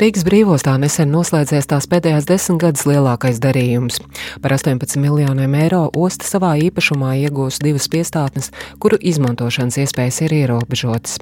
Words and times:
Rīgas 0.00 0.22
brīvostā 0.24 0.78
nesen 0.80 1.10
noslēdzies 1.12 1.66
tās 1.68 1.84
pēdējās 1.92 2.24
desmit 2.24 2.62
gadus 2.62 2.86
lielākais 2.88 3.36
darījums. 3.44 3.98
Par 4.40 4.54
18 4.56 4.96
miljoniem 4.96 5.56
eiro 5.60 5.82
osta 5.92 6.24
savā 6.24 6.54
īpašumā 6.56 7.10
iegūs 7.26 7.58
divas 7.60 7.90
piestātnes, 7.92 8.48
kuru 8.80 8.96
izmantošanas 8.96 9.76
iespējas 9.82 10.22
ir 10.24 10.36
ierobežotas. 10.38 11.18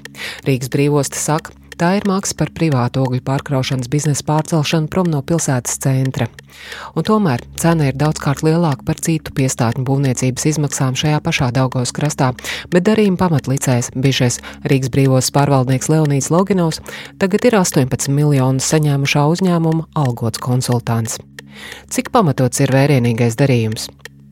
Rīgas 0.46 0.70
brīvosta 0.70 1.18
saka, 1.18 1.56
Tā 1.78 1.92
ir 1.94 2.08
maksa 2.10 2.34
par 2.34 2.48
privātu 2.50 3.04
ogļu 3.04 3.20
pārkraušanas 3.22 3.86
biznesa 3.92 4.24
pārcelšanu 4.26 4.88
prom 4.90 5.06
no 5.12 5.20
pilsētas 5.22 5.76
centra. 5.78 6.26
Un 6.98 7.04
tomēr 7.06 7.44
cena 7.62 7.86
ir 7.86 7.94
daudzkārt 7.94 8.42
lielāka 8.42 8.82
par 8.88 8.98
citu 8.98 9.30
piestātņu 9.36 9.84
būvniecības 9.86 10.48
izmaksām 10.50 10.96
šajā 10.98 11.20
pašā 11.22 11.52
Daugavas 11.54 11.92
krastā, 11.94 12.32
bet 12.74 12.82
darījuma 12.88 13.20
pamatlicējs, 13.20 13.92
bijušais 13.94 14.40
Rīgas 14.66 14.90
brīvos 14.90 15.30
pārvaldnieks 15.36 15.86
Leonīds 15.92 16.32
Loginovs, 16.34 16.82
tagad 17.22 17.46
ir 17.46 17.60
18 17.60 18.10
miljonus 18.10 18.66
saņēmušā 18.74 19.22
uzņēmuma 19.36 19.86
algots 20.02 20.42
konsultants. 20.42 21.20
Cik 21.94 22.10
pamatots 22.10 22.58
ir 22.58 22.74
vērienīgais 22.74 23.38
darījums? 23.38 23.86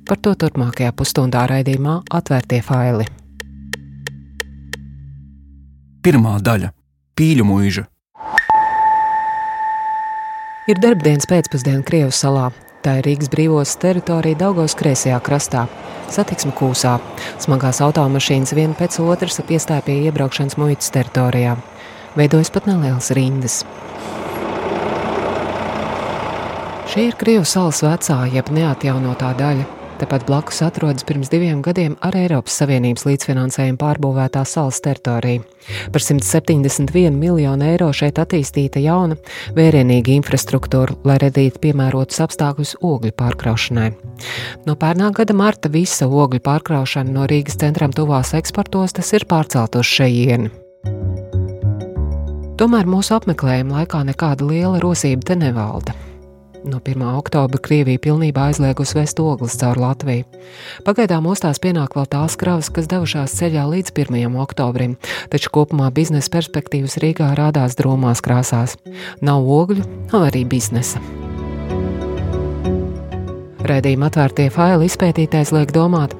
Par 0.06 0.18
to 0.18 0.34
turpmākajā 0.34 0.90
pusstundā 0.98 1.46
raidījumā 1.52 2.00
atvērtie 2.18 2.58
faili. 2.66 3.06
Pirmā 6.02 6.40
daļa 6.42 6.75
pīļu 7.16 7.46
mūža. 7.48 7.86
Ir 10.66 10.80
darbdienas 10.82 11.28
pēcpusdiena 11.30 11.84
Krievijas 11.86 12.18
salā. 12.24 12.50
Tā 12.82 12.98
ir 13.00 13.06
Rīgas 13.06 13.30
brīvos 13.32 13.72
teritorija 13.82 14.38
Daugos 14.40 14.76
kreisajā 14.78 15.18
krastā. 15.22 15.64
Satiksme 16.12 16.52
kūsā. 16.54 16.96
Smagās 17.42 17.80
automašīnas 17.82 18.54
viena 18.54 18.76
pēc 18.78 18.98
otras 19.02 19.40
piestāja 19.46 19.82
pie 19.86 19.96
iebraukšanas 20.08 20.58
muitas 20.60 20.92
teritorijā. 20.94 21.56
Veidojas 22.18 22.52
pat 22.54 22.68
nelielas 22.70 23.10
rindas. 23.14 23.60
Šī 26.90 27.08
ir 27.10 27.18
Krievijas 27.18 27.56
salas 27.56 27.82
vecā, 27.86 28.20
jeb 28.34 28.52
neatjaunotā 28.54 29.34
daļa. 29.38 29.75
Tepat 29.96 30.26
blakus 30.28 30.58
atrodas 30.60 31.04
pirms 31.08 31.30
diviem 31.32 31.62
gadiem 31.64 31.94
ar 32.04 32.16
Eiropas 32.20 32.58
Savienības 32.60 33.06
līdzfinansējumu 33.08 33.78
pārbūvētā 33.80 34.42
salas 34.44 34.82
teritorija. 34.84 35.40
Par 35.92 36.02
171 36.04 37.16
miljonu 37.16 37.64
eiro 37.64 37.88
šeit 37.96 38.20
attīstīta 38.20 38.82
jauna, 38.84 39.16
vērienīga 39.56 40.12
infrastruktūra, 40.18 40.98
lai 41.08 41.16
radītu 41.22 41.62
piemērotus 41.64 42.20
apstākļus 42.26 42.74
ogļu 42.84 43.14
pārkraušanai. 43.16 43.88
No 44.68 44.76
pērnā 44.76 45.08
gada 45.16 45.36
marta 45.36 45.72
visa 45.72 46.10
ogļu 46.10 46.42
pārkraušana 46.44 47.16
no 47.16 47.24
Rīgas 47.30 47.56
centram 47.62 47.94
tuvās 47.96 48.34
eksportos 48.36 48.92
ir 49.16 49.24
pārcelt 49.24 49.80
uz 49.80 49.88
šejieni. 49.88 50.52
Tomēr 52.60 52.84
mūsu 52.84 53.16
apmeklējuma 53.16 53.80
laikā 53.80 54.04
nekāda 54.12 54.44
liela 54.44 54.76
rosība 54.84 55.32
te 55.32 55.38
nevalda. 55.40 55.96
No 56.66 56.80
1. 56.82 56.98
oktobra 57.14 57.60
Krievija 57.62 58.00
pilnībā 58.02 58.48
aizliegusi 58.50 58.96
vest 58.98 59.20
ogles 59.22 59.54
caur 59.60 59.78
Latviju. 59.78 60.26
Pagaidām 60.86 61.28
ostās 61.30 61.60
pienāk 61.62 61.94
vēl 61.94 62.08
tās 62.10 62.34
kravas, 62.40 62.72
kas 62.74 62.90
devušās 62.90 63.36
ceļā 63.38 63.68
līdz 63.70 63.94
1. 63.94 64.34
oktobrim, 64.42 64.96
taču 65.30 65.52
kopumā 65.54 65.92
biznesa 65.94 66.32
perspektīvas 66.34 66.98
Rīgā 67.02 67.30
rādās 67.38 67.78
drūmās 67.78 68.24
krāsās. 68.26 68.74
Nav 69.22 69.46
ogļu, 69.46 69.86
nav 70.10 70.26
arī 70.32 70.42
biznesa. 70.56 71.02
Rēdījuma 73.66 74.06
atvērtie 74.06 74.44
faili 74.54 74.86
izpētītais 74.86 75.50
liek 75.50 75.72
domāt, 75.74 76.12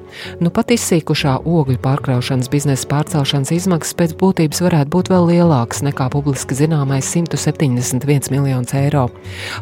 nu 0.43 0.49
pat 0.51 0.73
izsīkušā 0.75 1.37
ogļu 1.47 1.77
pārkraušanas 1.83 2.49
biznesa 2.51 2.89
pārcelšanas 2.91 3.53
izmaksas 3.55 3.95
pēc 3.95 4.15
būtības 4.19 4.59
varētu 4.65 4.91
būt 4.91 5.11
vēl 5.13 5.29
lielākas 5.29 5.79
nekā 5.87 6.09
publiski 6.11 6.57
zināmais 6.59 7.07
171 7.13 8.33
miljonus 8.33 8.75
eiro. 8.75 9.05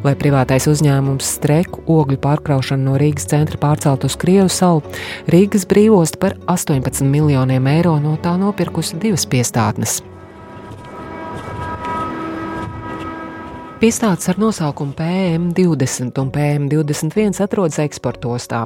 Lai 0.08 0.16
privātais 0.17 0.66
uzņēmums 0.72 1.36
streku 1.38 1.86
ogļu 2.00 2.17
pārkraušanu 2.25 2.89
no 2.89 2.97
Rīgas 3.02 3.30
centra 3.30 3.61
pārcelt 3.61 4.08
uz 4.10 4.17
Krievu 4.17 4.49
salu, 4.49 4.81
Rīgas 5.30 5.70
brīvost 5.70 6.17
par 6.23 6.39
18 6.49 7.05
miljoniem 7.05 7.70
eiro 7.76 7.99
no 8.02 8.17
tā 8.17 8.33
nopirkusi 8.42 8.98
divas 9.04 9.30
piestātnes. 9.30 10.02
Piestādes 13.75 14.30
ar 14.31 14.37
nosaukumu 14.39 14.93
PM20 14.95 16.15
un 16.21 16.30
PM21 16.31 17.41
atrodas 17.43 17.75
eksportostā. 17.83 18.61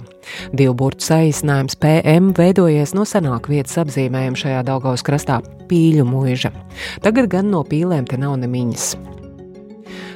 Divu 0.54 0.76
burtu 0.78 1.08
saīsinājums 1.08 1.80
PM 1.82 2.30
veidojies 2.38 2.94
no 2.94 3.08
senāka 3.10 3.50
vietas 3.50 3.80
apzīmējuma 3.82 4.38
šajā 4.38 4.60
Daugaus 4.68 5.02
krastā- 5.02 5.40
pīļu 5.72 6.06
mūža. 6.06 6.54
Tagad 7.02 7.28
gan 7.34 7.50
no 7.50 7.64
pīlēm 7.64 8.06
te 8.06 8.18
nav 8.22 8.38
nemiņas. 8.38 8.96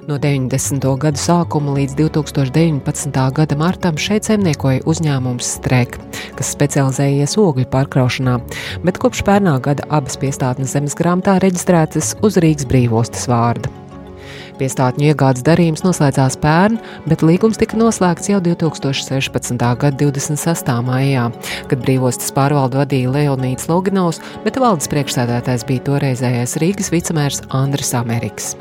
No 0.08 0.20
90. 0.20 0.98
gada 1.00 1.18
sākuma 1.18 1.74
līdz 1.74 1.96
2019. 1.96 3.32
gada 3.32 3.56
martam 3.56 3.96
šeit 3.98 4.30
zemniekoja 4.30 4.84
uzņēmums 4.86 5.58
Strek, 5.58 5.98
kas 6.36 6.56
specializējies 6.56 7.36
ogļu 7.36 7.66
pārkraušanā, 7.66 8.42
bet 8.84 9.00
kopš 9.00 9.24
pērnā 9.24 9.60
gada 9.60 9.84
abas 9.90 10.18
piestātnes 10.18 10.76
zemes 10.76 10.94
grāmatā 10.94 11.40
reģistrētas 11.40 12.16
uz 12.22 12.38
Rīgas 12.38 12.68
brīvostas 12.68 13.26
vārda. 13.28 13.83
Piestātņu 14.60 15.10
iegādes 15.12 15.46
darījums 15.46 15.84
noslēdzās 15.86 16.38
pērn, 16.44 16.78
bet 17.10 17.26
līgums 17.26 17.60
tika 17.62 17.80
noslēgts 17.80 18.30
jau 18.32 18.42
2016. 18.44 19.58
gada 19.58 19.98
26. 20.00 20.74
maijā, 20.88 21.30
kad 21.72 21.86
brīvostas 21.86 22.34
pārvaldu 22.36 22.82
vadīja 22.84 23.14
Leonīts 23.16 23.70
Loginovs, 23.72 24.22
bet 24.46 24.62
valdes 24.62 24.92
priekšsēdētājs 24.94 25.66
bija 25.70 25.88
toreizējais 25.90 26.60
Rīgas 26.64 26.94
vicemērs 26.94 27.44
Andris 27.50 27.96
Amerikas. 27.98 28.54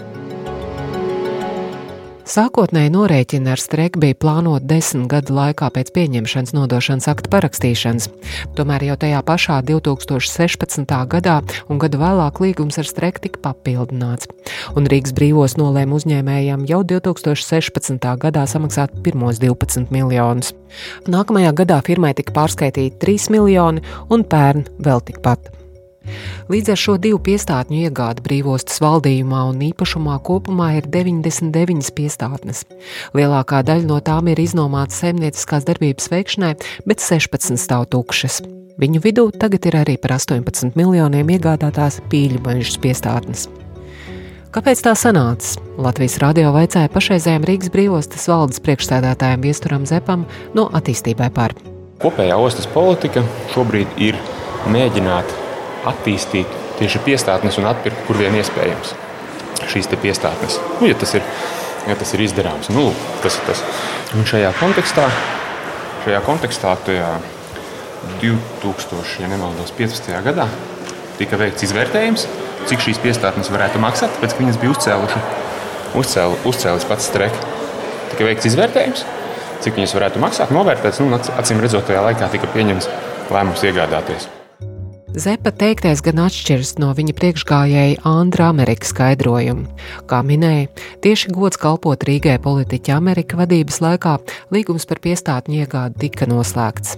Sākotnēji 2.22 2.92
norēķini 2.94 3.50
ar 3.50 3.58
streiku 3.58 3.98
bija 4.02 4.14
plānoti 4.14 4.68
desmit 4.70 5.08
gadu 5.10 5.34
laikā 5.34 5.66
pēc 5.74 5.88
pieņemšanas 5.96 6.54
nodošanas 6.54 7.08
akta 7.10 7.30
parakstīšanas. 7.32 8.06
Tomēr 8.54 8.84
jau 8.86 8.96
tajā 9.02 9.22
pašā 9.26 9.56
2016. 9.66 10.94
gadā 11.10 11.40
un 11.66 11.80
gadu 11.82 11.98
vēlāk 11.98 12.38
līgums 12.44 12.78
ar 12.78 12.86
streiku 12.86 13.24
tika 13.24 13.42
papildināts. 13.48 14.30
Un 14.78 14.86
Rīgas 14.86 15.16
brīvos 15.18 15.56
nolēma 15.58 15.98
uzņēmējiem 15.98 16.62
jau 16.70 16.82
2016. 16.92 18.06
gadā 18.22 18.44
samaksāt 18.46 18.94
pirmos 19.02 19.42
12 19.42 19.90
miljonus. 19.90 20.52
Nākamajā 21.10 21.50
gadā 21.58 21.80
firmai 21.82 22.14
tika 22.14 22.36
pārskaitīti 22.38 23.02
3 23.02 23.34
miljoni 23.34 23.82
un 24.14 24.22
pērn 24.22 24.68
vēl 24.78 25.02
tikpat. 25.10 25.61
Līdz 26.52 26.72
ar 26.74 26.80
šo 26.80 26.96
divu 27.00 27.20
piestātņu 27.22 27.84
iegādi 27.86 28.24
brīvostas 28.24 28.80
valdījumā 28.82 29.44
un 29.50 29.62
īpašumā 29.70 30.18
kopumā 30.26 30.72
ir 30.78 30.88
99 30.90 31.92
piestātnes. 31.96 32.64
Lielākā 33.16 33.62
daļa 33.66 33.88
no 33.88 34.00
tām 34.04 34.30
ir 34.32 34.42
iznomāta 34.42 34.96
saimnieciskās 34.96 35.66
darbības 35.68 36.10
veikšanai, 36.12 36.52
bet 36.88 37.04
16 37.04 37.60
stāv 37.60 37.88
tukšas. 37.94 38.42
Viņu 38.82 39.02
vidū 39.04 39.26
tagad 39.36 39.66
ir 39.68 39.76
arī 39.82 39.98
par 40.00 40.16
18 40.16 40.76
miljoniem 40.78 41.34
iegādātās 41.36 42.00
pīļu 42.10 42.40
mežas 42.46 42.78
piestātnes. 42.82 43.46
Kāpēc 44.52 44.82
tā 44.84 44.92
sanāca? 44.98 45.60
Latvijas 45.80 46.18
radio 46.20 46.50
vaicāja 46.52 46.90
pašreizējiem 46.92 47.46
Rīgas 47.48 47.72
brīvostas 47.72 48.26
valdes 48.28 48.60
priekšstādātājiem 48.64 49.46
Viesturam 49.46 49.86
Zepam 49.88 50.26
no 50.56 50.66
attīstībai 50.76 51.30
par. 51.32 51.54
Kopējā 52.02 52.36
ostas 52.36 52.68
politika 52.68 53.22
šobrīd 53.54 53.96
ir 54.02 54.18
mēģināt 54.68 55.41
attīstīt 55.88 56.60
tieši 56.78 57.02
piestātnes 57.06 57.58
un 57.60 57.68
atpirkt, 57.70 58.04
kur 58.06 58.18
vien 58.20 58.34
iespējams 58.38 58.94
šīs 59.72 59.88
piestātnes. 60.02 60.58
Nu, 60.80 60.88
ja, 60.90 60.96
tas 60.98 61.14
ir, 61.18 61.24
ja 61.88 61.96
tas 61.98 62.12
ir 62.16 62.24
izdarāms, 62.24 62.70
nu, 62.74 62.90
tas 63.22 63.38
ir 63.38 63.46
tas. 63.48 63.62
Un 64.16 64.26
šajā 64.28 64.50
kontekstā, 64.58 65.06
šajā 66.04 66.20
kontekstā 66.26 66.74
tajā 66.86 67.12
2015. 68.22 70.10
Ja 70.12 70.22
gadā 70.24 70.48
tika 71.20 71.38
veikts 71.38 71.66
izvērtējums, 71.68 72.26
cik 72.70 72.82
šīs 72.82 73.00
piestātnes 73.02 73.50
varētu 73.52 73.80
maksāt, 73.82 74.14
pēc 74.22 74.34
ka 74.34 74.42
viņas 74.42 74.60
bija 74.62 74.74
uzcēluši, 74.74 75.24
uzcēlu, 76.02 76.38
uzcēlis 76.50 76.88
pats 76.90 77.08
streks. 77.12 77.48
Tika 78.12 78.28
veikts 78.28 78.50
izvērtējums, 78.50 79.06
cik 79.64 79.78
viņas 79.78 79.96
varētu 79.98 80.22
maksāt, 80.22 80.52
novērtēts, 80.54 81.02
nu, 81.04 81.22
acīm 81.38 81.62
redzot, 81.62 81.86
tajā 81.88 82.04
laikā 82.10 82.30
tika 82.34 82.50
pieņemts 82.54 82.90
lēmums 83.32 83.66
iegādāties. 83.70 84.30
Zepa 85.12 85.50
teiktais 85.52 86.00
gan 86.00 86.22
atšķiras 86.24 86.78
no 86.80 86.88
viņa 86.96 87.12
priekšgājēja 87.18 87.98
Andra 88.08 88.46
Amerikas 88.48 88.94
skaidrojuma. 88.94 89.66
Kā 90.08 90.22
minēja, 90.24 90.70
tieši 91.04 91.34
gods 91.36 91.60
kalpot 91.60 92.06
Rīgai 92.08 92.38
politiķa 92.40 92.96
Amerika 92.96 93.36
vadības 93.36 93.82
laikā 93.84 94.14
līgums 94.56 94.88
par 94.88 95.02
piestātņu 95.04 95.58
iegādi 95.58 96.00
tika 96.06 96.24
noslēgts. 96.30 96.96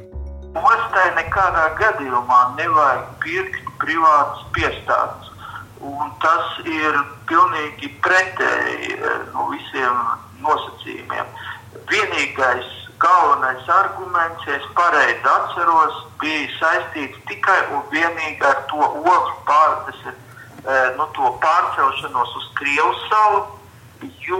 Ostai 0.54 1.08
nekādā 1.18 1.66
gadījumā 1.80 2.38
nevajag 2.60 3.10
pirkt 3.24 3.74
privātas 3.82 4.46
piestātnes. 4.54 5.34
Un 5.82 6.14
tas 6.22 6.62
ir 6.70 7.02
pilnīgi 7.26 7.90
pretēji 8.06 8.94
no 8.94 9.10
eh, 9.10 9.26
nu, 9.34 9.50
visiem 9.56 9.98
nosacījumiem. 10.46 11.34
Vienīgais 11.90 12.83
galvenais 12.98 13.68
arguments, 13.68 14.46
ja 14.46 14.58
es 14.58 14.66
pareizi 14.76 15.28
atceros, 15.36 15.98
bija 16.20 16.46
saistīts 16.58 17.20
tikai 17.28 17.58
un 17.74 17.82
vienīgi 17.92 18.44
ar 18.44 18.62
to 18.70 18.80
ogļu 18.82 19.34
pār, 19.48 19.76
ir, 19.92 20.14
e, 20.64 20.78
nu, 20.98 21.08
to 21.16 21.34
pārcelšanos 21.44 22.38
uz 22.40 22.48
Krievijas 22.60 23.04
salu. 23.10 23.44
jo 24.26 24.38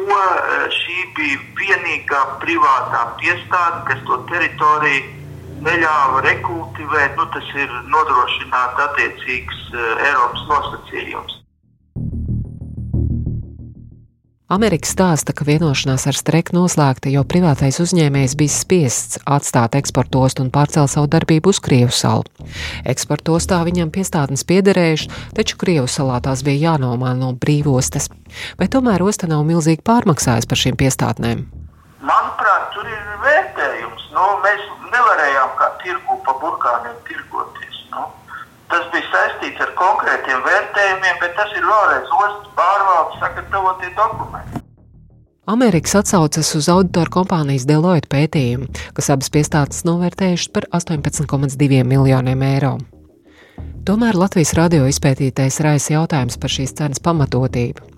šī 0.77 0.97
bija 1.17 1.39
vienīgā 1.57 2.21
privātā 2.43 3.05
piestāde, 3.21 3.79
kas 3.89 4.03
to 4.09 4.19
teritoriju 4.29 5.05
neļāva 5.65 6.21
rekultivēt. 6.27 7.17
Nu, 7.17 7.25
tas 7.33 7.55
ir 7.57 7.73
nodrošināt 7.95 8.83
attiecīgs 8.89 9.65
Eiropas 9.79 10.45
nosacījums. 10.51 11.44
Amerika 14.55 14.87
stāsta, 14.87 15.33
ka 15.35 15.43
vienošanās 15.49 16.05
ar 16.07 16.15
streku 16.15 16.55
noslēgta, 16.55 17.11
jo 17.11 17.25
privātais 17.27 17.81
uzņēmējs 17.83 18.37
bija 18.39 18.53
spiests 18.55 19.19
atstāt 19.27 19.75
eksportostu 19.75 20.45
un 20.45 20.53
pārcelt 20.55 20.93
savu 20.93 21.09
darbību 21.11 21.51
uz 21.51 21.59
Krievu 21.65 21.91
salu. 21.91 22.23
Eksportostā 22.87 23.59
viņam 23.67 23.91
piestātnes 23.91 24.47
piederējuši, 24.47 25.11
taču 25.35 25.59
Krievu 25.59 25.89
salā 25.91 26.21
tās 26.23 26.45
bija 26.47 26.69
jānomāna 26.69 27.17
no 27.25 27.33
brīvostas. 27.35 28.07
Vai 28.61 28.71
tomēr 28.71 29.03
osta 29.03 29.27
nav 29.27 29.43
milzīgi 29.49 29.83
pārmaksājusi 29.83 30.51
par 30.53 30.63
šīm 30.63 30.79
piestātnēm? 30.85 31.43
Manuprāt, 32.07 32.71
tur 32.77 32.87
ir 32.87 33.05
vērtējums. 33.27 34.07
Nu, 34.15 34.29
mēs 34.45 34.63
nevarējām 34.95 35.55
kā 35.59 35.73
tirgu 35.83 36.21
pa 36.23 36.39
burkāniem 36.39 36.95
tirgoties. 37.09 37.64
Tas 38.75 38.87
bija 38.91 39.07
saistīts 39.07 39.61
ar 39.63 39.69
konkrētiem 39.79 40.41
vērtējumiem, 40.43 41.19
bet 41.21 41.37
tas 41.39 41.53
ir 41.55 41.63
vēlreiz 41.63 42.09
ostas 42.17 42.49
pārvaldes 42.57 43.21
sagatavotie 43.23 43.91
dokumenti. 43.95 44.63
Amerikas 45.55 45.95
atsaucas 46.01 46.51
uz 46.59 46.67
auditoru 46.73 47.13
kompānijas 47.21 47.69
Deloitte 47.71 48.11
pētījumu, 48.11 48.67
kas 48.97 49.13
abas 49.15 49.31
piestādes 49.31 49.85
novērtējušas 49.87 50.51
par 50.57 50.67
18,2 50.75 51.85
miljoniem 51.87 52.43
eiro. 52.49 52.75
Tomēr 53.87 54.19
Latvijas 54.19 54.57
radio 54.59 54.91
izpētītais 54.91 55.63
raisa 55.63 55.95
jautājums 55.95 56.41
par 56.43 56.59
šīs 56.59 56.75
cenas 56.75 57.05
pamatotību. 57.05 57.94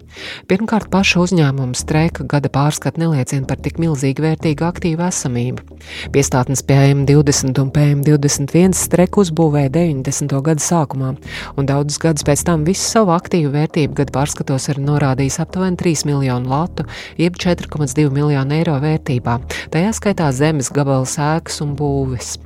Pirmkārt, 0.51 0.89
paša 0.93 1.23
uzņēmuma 1.25 1.77
streika 1.79 2.25
gada 2.29 2.51
pārskata 2.53 3.01
neliecina 3.03 3.47
par 3.49 3.61
tik 3.63 3.81
milzīgi 3.83 4.25
vērtīgu 4.25 4.67
aktīvu 4.67 5.05
esamību. 5.09 5.79
Piestātnes 6.15 6.65
PM20 6.67 7.61
un 7.63 7.73
PM21 7.75 8.77
streiku 8.79 9.25
uzbūvēja 9.25 9.73
90. 9.77 10.37
gada 10.49 10.63
sākumā, 10.63 11.13
un 11.57 11.69
daudzus 11.69 12.01
gadus 12.03 12.27
pēc 12.27 12.47
tam 12.49 12.65
visu 12.69 12.85
savu 12.87 13.15
aktīvu 13.17 13.53
vērtību 13.57 14.01
gada 14.01 14.17
pārskatos 14.17 14.71
ir 14.73 14.83
norādījis 14.83 15.41
aptuveni 15.45 15.81
3 15.83 16.07
miljonu 16.09 16.53
latu, 16.53 16.89
jeb 17.21 17.39
4,2 17.43 18.09
miljonu 18.15 18.61
eiro 18.61 18.81
vērtībā, 18.83 19.39
tajā 19.75 19.95
skaitā 20.01 20.33
zemes 20.33 20.73
gabals 20.75 21.19
ēkas 21.21 21.63
un 21.65 21.77
būvis. 21.79 22.37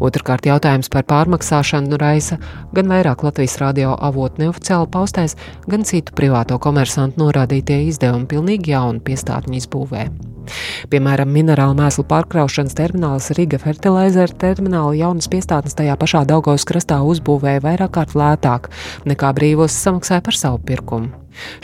Otrakārt, 0.00 0.48
jautājums 0.48 0.90
par 0.92 1.04
pārmaksāšanu 1.10 1.98
raisa 2.00 2.40
gan 2.76 2.90
vairāk 2.90 3.24
Latvijas 3.26 3.58
radio 3.60 3.92
avotu 4.00 4.44
neoficiāli 4.44 4.88
paustais, 4.92 5.36
gan 5.68 5.84
citu 5.84 6.16
privāto 6.16 6.58
komersantu 6.62 7.24
norādītie 7.24 7.82
izdevumi 7.90 8.28
pilnīgi 8.30 8.74
jaunu 8.74 9.04
piestātņu 9.04 9.60
izbūvē. 9.60 10.08
Piemēram, 10.90 11.30
minerālu 11.30 11.76
mēslu 11.78 12.04
pārkraušanas 12.10 12.74
termināls 12.78 13.30
Riga 13.38 13.60
Fertilizer 13.62 14.32
termināla 14.40 14.96
jaunas 14.98 15.28
piestātnes 15.30 15.76
tajā 15.78 15.94
pašā 16.00 16.24
Daugavas 16.26 16.66
krastā 16.66 17.00
uzbūvēja 17.06 17.62
vairāk 17.66 17.94
kārt 17.98 18.16
lētāk 18.18 18.70
nekā 19.10 19.32
brīvos 19.36 19.76
samaksāja 19.76 20.24
par 20.26 20.38
savu 20.40 20.62
pirkumu. 20.66 21.12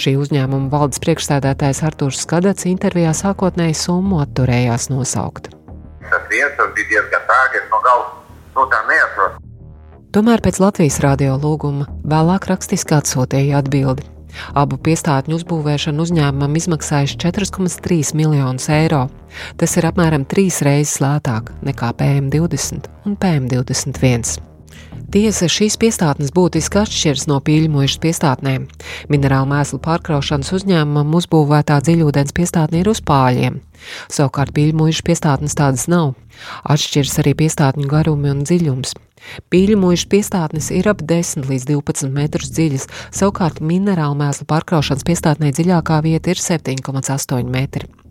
Šī 0.01 0.15
uzņēmuma 0.21 0.71
valdes 0.73 1.03
priekšstādātājs 1.03 1.83
Artūrs 1.89 2.23
Skadats 2.23 2.69
intervijā 2.71 3.17
sākotnēji 3.17 3.81
summu 3.83 4.23
atturējās 4.23 4.91
nosaukt 4.95 5.51
tas 6.11 6.27
viens, 6.33 6.57
tas 6.59 6.73
bija 6.77 6.89
diezgan 6.95 7.25
dārgi. 7.31 7.63
Es 7.63 7.71
no 7.73 7.81
galvas 7.85 8.43
to 8.57 8.67
tā 8.73 8.83
neatrodu. 8.91 9.43
Tomēr 10.17 10.41
pēc 10.41 10.61
Latvijas 10.63 11.01
radio 11.05 11.37
lūguma 11.41 11.89
vēlāk 12.09 12.49
rakstiski 12.49 12.97
atsūtīja 12.97 13.61
atbildi. 13.61 14.07
Abu 14.57 14.79
piestātņu 14.81 15.39
uzbūvēšanu 15.39 16.05
uzņēmumam 16.05 16.59
izmaksājuši 16.61 17.21
4,3 17.25 18.17
miljonus 18.19 18.69
eiro. 18.73 19.07
Tas 19.61 19.77
ir 19.77 19.89
apmēram 19.89 20.27
trīs 20.29 20.63
reizes 20.65 21.01
lētāk 21.05 21.53
nekā 21.67 21.93
PM20 22.01 22.91
un 23.05 23.17
PM21. 23.21 24.56
Tiesa 25.07 25.47
šīs 25.47 25.77
piestātnes 25.79 26.33
būtiski 26.35 26.81
atšķiras 26.81 27.29
no 27.31 27.37
pīļmuižas 27.47 28.01
piestātnēm. 28.03 28.65
Minerālu 29.13 29.47
mēslu 29.53 29.79
pārkraušanas 29.85 30.51
uzņēmumam 30.59 31.15
uzbūvētā 31.21 31.77
dziļūdens 31.87 32.35
piestātne 32.35 32.81
ir 32.83 32.91
uz 32.91 32.99
pāļiem. 33.07 33.61
Savukārt 34.11 34.51
pīļmuižas 34.57 35.05
piestātnes 35.07 35.55
tādas 35.59 35.87
nav. 35.93 36.17
Atšķiras 36.67 37.21
arī 37.23 37.37
piestātņu 37.39 37.87
garumi 37.93 38.33
un 38.35 38.43
dziļums. 38.49 38.97
Pīļmuižas 39.55 40.09
piestātnes 40.11 40.73
ir 40.75 40.91
ap 40.91 41.05
10 41.07 41.47
līdz 41.53 41.69
12 41.71 42.11
metrus 42.17 42.51
dziļas, 42.57 42.89
savukārt 43.15 43.63
minerālu 43.63 44.19
mēslu 44.19 44.49
pārkraušanas 44.51 45.07
piestātnē 45.07 45.55
dziļākā 45.55 46.03
vieta 46.03 46.35
ir 46.35 46.43
7,8 46.43 47.47
metri. 47.47 48.06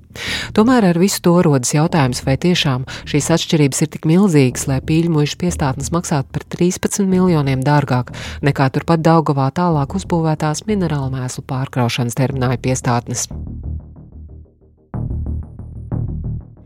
Tomēr 0.56 0.90
ar 0.92 1.00
visu 1.02 1.22
to 1.26 1.36
rodas 1.46 1.74
jautājums, 1.76 2.24
vai 2.26 2.38
tiešām 2.42 2.86
šīs 3.10 3.32
atšķirības 3.36 3.84
ir 3.86 3.92
tik 3.96 4.08
milzīgas, 4.10 4.68
lai 4.72 4.80
pīļmuišu 4.86 5.40
piestātnes 5.42 5.92
maksātu 5.96 6.32
par 6.36 6.48
13 6.56 7.10
miljoniem 7.12 7.64
dārgāk 7.66 8.14
nekā 8.46 8.70
turpat 8.76 9.04
Daugavā 9.06 9.50
tālāk 9.56 9.98
uzbūvētās 10.00 10.66
minerālu 10.70 11.12
mēslu 11.18 11.46
pārkraušanas 11.50 12.18
termināja 12.18 12.62
piestātnes. 12.62 13.28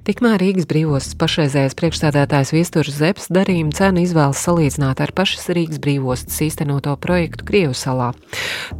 Tikmēr 0.09 0.39
Rīgas 0.41 0.65
brīvostas 0.65 1.13
pašreizējais 1.21 1.75
priekšstādātājs 1.77 2.49
Viestures 2.49 2.95
Zepes 2.97 3.27
darījuma 3.29 3.75
cenu 3.77 4.01
izvēlas 4.01 4.39
salīdzināt 4.41 5.03
ar 5.05 5.13
pašas 5.13 5.51
Rīgas 5.53 5.77
brīvostas 5.83 6.39
īstenoto 6.47 6.95
projektu 6.97 7.45
Krievu 7.45 7.75
salā. 7.77 8.07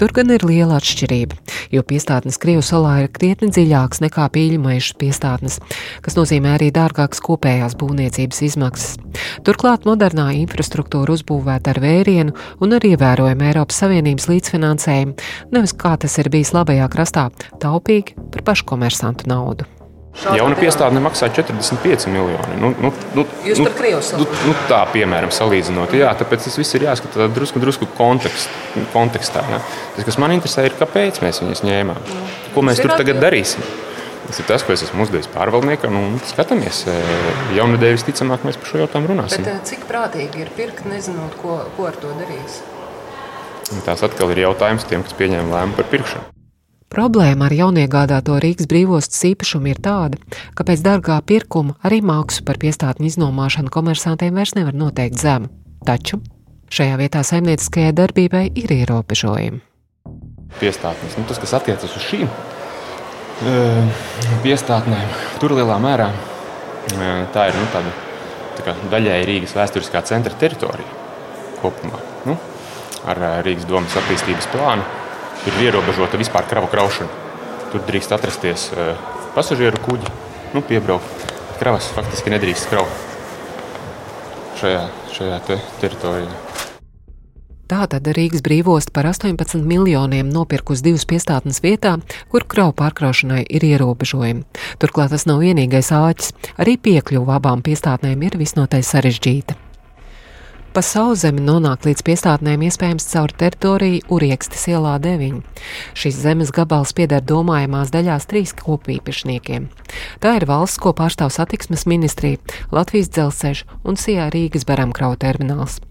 Tur 0.02 0.10
gan 0.18 0.34
ir 0.34 0.42
liela 0.50 0.80
atšķirība, 0.82 1.38
jo 1.70 1.86
piestātnes 1.86 2.42
Krievu 2.42 2.66
salā 2.66 2.96
ir 3.04 3.14
krietni 3.14 3.52
dziļāks 3.54 4.02
nekā 4.08 4.26
pīļmaišas 4.34 4.98
piestātnes, 4.98 5.62
kas 6.02 6.18
nozīmē 6.18 6.58
arī 6.58 6.74
dārgākas 6.74 7.22
kopējās 7.22 7.78
būvniecības 7.78 8.44
izmaksas. 8.50 8.98
Turklāt 9.46 9.86
modernā 9.86 10.32
infrastruktūra 10.42 11.14
uzbūvēta 11.14 11.78
ar 11.78 11.86
vērienu 11.86 12.34
un 12.58 12.74
ar 12.74 12.90
ievērojumu 12.90 13.52
Eiropas 13.54 13.86
Savienības 13.86 14.32
līdzfinansējumu, 14.34 15.20
nevis 15.54 15.78
kā 15.78 15.94
tas 15.94 16.18
ir 16.18 16.34
bijis 16.34 16.58
labajā 16.58 16.90
krastā, 16.90 17.30
taupīgi 17.62 18.18
par 18.34 18.50
paškomersantu 18.50 19.30
naudu. 19.30 19.76
Jauna 20.20 20.56
piestāde 20.60 21.00
maksā 21.00 21.30
45 21.32 22.10
miljoni. 22.12 22.56
Nu, 22.60 22.72
nu, 22.82 22.90
nu, 23.16 23.24
Jūs 23.46 23.62
nu, 23.62 23.70
nu, 24.20 24.26
nu, 24.50 24.56
tā, 24.68 24.82
piemēram, 24.92 25.32
salīdzinot. 25.32 25.94
Jā, 25.96 26.12
tāpēc 26.20 26.48
tas 26.48 26.58
viss 26.60 26.76
ir 26.76 26.88
jāskatās 26.90 27.30
drusku, 27.36 27.62
drusku 27.64 27.88
kontekst, 27.98 28.50
kontekstā. 28.94 29.46
Ja. 29.54 29.62
Tas, 29.96 30.08
kas 30.10 30.18
man 30.22 30.34
interesē, 30.36 30.66
ir, 30.68 30.76
kāpēc 30.80 31.22
mēs 31.24 31.44
viņus 31.44 31.64
ņēmām. 31.68 32.02
Ko 32.56 32.66
mēs 32.66 32.82
tur 32.84 32.96
tagad 32.98 33.22
darīsim? 33.24 33.64
Tas 34.30 34.42
ir 34.42 34.46
tas, 34.50 34.66
ko 34.66 34.76
es 34.76 34.84
esmu 34.86 35.06
uzdevis 35.08 35.30
pārvaldniekam. 35.34 35.96
Skatāmies, 36.30 36.84
jaunadēļ 37.56 37.96
visticamāk 37.96 38.44
mēs 38.46 38.60
par 38.62 38.70
šo 38.74 38.84
jautājumu 38.84 39.14
runāsim. 39.14 39.46
Bet, 39.48 39.64
cik 39.70 39.88
prātīgi 39.90 40.44
ir 40.44 40.52
pirkt, 40.58 40.84
nezinot, 40.90 41.38
ko, 41.42 41.62
ko 41.78 41.88
ar 41.90 41.98
to 42.02 42.12
darīs? 42.20 42.60
Tās 43.86 44.04
atkal 44.06 44.34
ir 44.34 44.44
jautājums 44.46 44.86
tiem, 44.90 45.06
kas 45.06 45.18
pieņem 45.18 45.50
lēmumu 45.54 45.80
par 45.80 45.90
pirkšanu. 45.94 46.39
Problēma 46.90 47.46
ar 47.46 47.54
jauniegādāto 47.54 48.40
Rīgas 48.42 48.66
brīvostas 48.70 49.22
īpašumu 49.30 49.70
ir 49.70 49.78
tāda, 49.86 50.18
ka 50.58 50.66
pēc 50.66 50.82
dārgā 50.82 51.20
pirkuma 51.22 51.76
arī 51.86 52.00
maksu 52.02 52.42
par 52.48 52.58
piestātņu 52.58 53.06
iznomāšanu 53.12 53.70
komersantiem 53.70 54.34
vairs 54.34 54.56
nevar 54.58 54.74
noteikt 54.74 55.22
zemu. 55.22 55.52
Taču 55.86 56.18
šajā 56.74 56.96
vietā 56.98 57.22
saimnieciskajai 57.26 57.94
darbībai 57.94 58.42
ir 58.58 58.74
ierobežojumi. 58.74 59.62
Piestātnes, 60.58 61.14
nu, 61.20 61.28
tas, 61.30 61.38
kas 61.38 61.54
attiecas 61.60 61.94
uz 61.94 62.08
šīm 62.10 62.32
piestātnēm, 64.44 65.14
tur 65.40 65.54
lielā 65.60 65.78
mērā 65.80 66.10
tā 67.36 67.46
ir 67.52 67.60
nu, 67.60 67.68
tāda 67.76 67.94
tā 68.60 68.74
daļēji 68.92 69.28
Rīgas 69.30 69.54
vēsturiskā 69.56 70.02
centra 70.10 70.34
teritorija 70.42 70.98
kopumā. 71.62 72.02
Nu, 72.26 72.36
ar 73.06 73.22
Rīgas 73.46 73.70
domas 73.70 73.96
attīstības 74.02 74.50
plānu 74.56 74.90
ir 75.48 75.62
ierobežota 75.70 76.20
vispār 76.20 76.48
kravu 76.50 76.72
kraušana. 76.72 77.28
Tur 77.70 77.86
drīkst 77.86 78.16
atrasties 78.16 78.70
uh, 78.74 78.96
pasažieru 79.36 79.80
kuģi, 79.86 80.12
nu, 80.56 80.66
piebraukt. 80.66 81.30
Kravas 81.60 81.90
faktiski 81.94 82.32
nedrīkst 82.34 82.70
kraut 82.72 83.08
šajā, 84.60 84.86
šajā 85.16 85.40
te 85.48 85.60
teritorijā. 85.82 86.32
Tātad 87.70 88.08
Rīgas 88.18 88.42
brīvost 88.42 88.90
par 88.96 89.06
18 89.06 89.62
miljoniem 89.70 90.32
nopirkus 90.34 90.82
divas 90.82 91.06
piestātnes 91.06 91.62
vietā, 91.62 92.00
kur 92.34 92.48
kravu 92.50 92.74
pārkraušanai 92.82 93.44
ir 93.46 93.68
ierobežojumi. 93.68 94.42
Turklāt 94.82 95.14
tas 95.14 95.28
nav 95.30 95.44
vienīgais 95.46 95.94
āķis, 95.94 96.34
arī 96.58 96.80
piekļuva 96.82 97.38
abām 97.38 97.62
piestātnēm 97.62 98.26
ir 98.26 98.42
visnotaļ 98.42 98.88
sarežģīta. 98.90 99.69
Pa 100.80 100.84
sauszemi 100.88 101.42
nonāk 101.44 101.84
līdz 101.84 102.06
piestātnēm 102.08 102.62
iespējams 102.64 103.04
caur 103.12 103.34
teritoriju 103.36 104.06
Uriekstes 104.16 104.62
ielā 104.72 104.94
9. 105.04 105.42
Šis 105.92 106.22
zemes 106.24 106.54
gabals 106.56 106.94
pieder 106.96 107.20
domājamās 107.20 107.92
daļās 107.92 108.30
trīs 108.32 108.54
kopīpašniekiem. 108.56 109.66
Tā 110.24 110.32
ir 110.38 110.46
valsts, 110.48 110.80
ko 110.80 110.94
pārstāv 110.96 111.34
satiksmes 111.36 111.84
ministrija, 111.84 112.40
Latvijas 112.72 113.12
dzelzceļš 113.12 113.66
un 113.84 114.00
Sijā 114.00 114.30
Rīgas 114.32 114.64
baramkrau 114.70 115.20
termināls. 115.20 115.82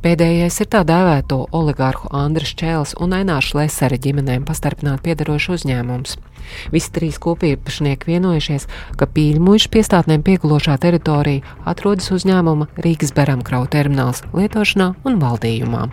Pēdējais 0.00 0.62
ir 0.64 0.72
tā 0.72 0.80
dēvēto 0.88 1.42
oligārhu 1.52 2.08
Andris 2.16 2.56
Čēls 2.56 2.96
un 3.04 3.12
Aināšu 3.20 3.60
Lesera 3.60 4.00
ģimenēm 4.00 4.48
pastarpināt 4.48 5.04
piedarošu 5.04 5.58
uzņēmums. 5.58 6.16
Visi 6.74 6.92
trīs 6.94 7.20
kopīpašnieki 7.22 8.12
vienojušies, 8.12 8.68
ka 8.98 9.08
pīļmuižu 9.14 9.72
piestātnēm 9.74 10.24
piekulošā 10.26 10.78
teritorija 10.82 11.56
atrodas 11.68 12.10
uzņēmuma 12.14 12.72
Rīgas 12.84 13.14
Beramkrau 13.16 13.64
termināls 13.70 14.24
lietošanā 14.32 14.92
un 15.08 15.22
valdījumā. 15.22 15.88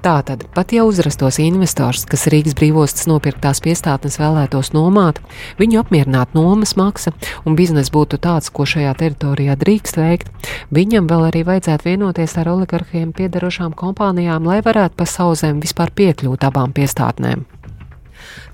Tātad, 0.00 0.46
pat 0.54 0.72
ja 0.72 0.84
uzrastos 0.88 1.38
investors, 1.42 2.06
kas 2.08 2.26
Rīgas 2.32 2.56
brīvostas 2.58 3.08
nopirktās 3.10 3.60
piestātnes 3.64 4.16
vēlētos 4.20 4.72
nomāt, 4.76 5.20
viņu 5.60 5.82
apmierināt 5.82 6.34
nomas 6.36 6.76
maksa 6.80 7.12
un 7.44 7.58
biznesa 7.58 7.92
būtu 7.94 8.20
tāds, 8.22 8.50
ko 8.52 8.64
šajā 8.68 8.94
teritorijā 9.02 9.58
drīkst 9.60 10.00
veikt, 10.00 10.32
viņam 10.74 11.10
vēl 11.10 11.28
arī 11.28 11.44
vajadzētu 11.48 11.90
vienoties 11.90 12.36
ar 12.40 12.52
oligarhiem 12.54 13.12
piedarošām 13.16 13.76
kompānijām, 13.76 14.48
lai 14.48 14.60
varētu 14.64 14.96
pa 14.96 15.08
sauzēm 15.08 15.60
vispār 15.64 15.92
piekļūt 15.92 16.48
abām 16.48 16.72
piestātnēm. 16.76 17.44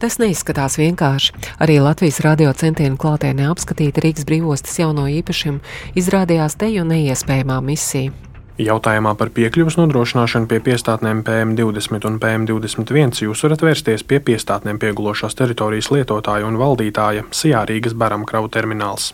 Tas 0.02 0.18
neizskatās 0.22 0.78
vienkārši. 0.80 1.34
Arī 1.62 1.80
Latvijas 1.80 2.20
radio 2.24 2.52
centienu 2.56 2.98
klātienē 3.00 3.48
apskatīt 3.52 3.98
Rīgas 4.02 4.28
brīvostas 4.28 4.78
jauno 4.80 5.08
īpašumu 5.08 5.60
izrādījās 5.98 6.58
te 6.60 6.70
jau 6.72 6.86
neiespējamā 6.88 7.60
misija. 7.64 8.14
Jautājumā 8.56 9.12
par 9.20 9.28
piekļuvas 9.36 9.76
nodrošināšanu 9.76 10.48
pie 10.48 10.62
piestātnēm 10.64 11.20
PM20 11.26 12.08
un 12.08 12.16
PM21 12.22 13.20
jūs 13.26 13.44
varat 13.44 13.66
vērsties 13.66 14.06
pie 14.08 14.22
piestātnēm 14.30 14.80
piegulošās 14.80 15.36
teritorijas 15.36 15.92
lietotāja 15.92 16.48
un 16.48 16.56
valdītāja 16.56 17.28
Sijā 17.36 17.66
Rīgas 17.68 17.92
Baramkrau 18.00 18.48
termināls. 18.48 19.12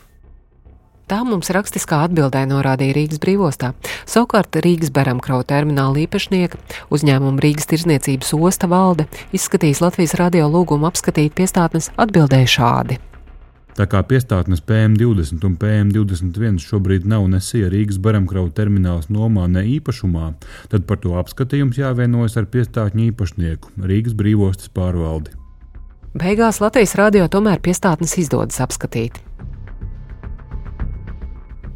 Tā 1.13 1.19
mums 1.29 1.51
rakstiskā 1.53 1.99
atbildē 2.07 2.47
norādīja 2.49 2.95
Rīgas 2.97 3.19
brīvostā. 3.21 3.75
Savukārt 4.09 4.57
Rīgas 4.65 4.89
Beramkrau 4.97 5.43
termināla 5.45 6.07
īpašnieka 6.07 6.57
uzņēmuma 6.89 7.43
Rīgas 7.45 7.69
tirzniecības 7.69 8.31
osta 8.33 8.65
valde 8.73 9.05
izskatīs 9.37 9.83
Latvijas 9.85 10.15
radio 10.17 10.47
lūgumu 10.49 10.89
apskatīt 10.89 11.35
piestātnes 11.37 11.91
atbildēja 12.01 12.49
šādi. 12.55 12.97
Tā 13.77 13.85
kā 13.93 14.01
piestātnes 14.09 14.65
PM20 14.65 15.45
un 15.45 15.59
PM21 15.61 16.65
šobrīd 16.65 17.05
nav 17.05 17.27
nesija 17.35 17.69
Rīgas 17.73 18.01
baramkrauju 18.01 18.55
termināls 18.57 19.11
nomā 19.13 19.45
ne 19.53 19.67
īpašumā, 19.75 20.31
tad 20.73 20.89
par 20.89 21.03
to 21.05 21.13
apskatījums 21.21 21.77
jāvienojas 21.83 22.39
ar 22.41 22.49
piestātņu 22.57 23.11
īpašnieku 23.11 23.85
Rīgas 23.85 24.17
brīvostas 24.17 24.73
pārvaldi. 24.73 25.37
Beigās 26.17 26.65
Latvijas 26.65 26.97
radio 26.97 27.29
tomēr 27.29 27.61
piestātnes 27.61 28.17
izdodas 28.25 28.65
apskatīt. 28.65 29.21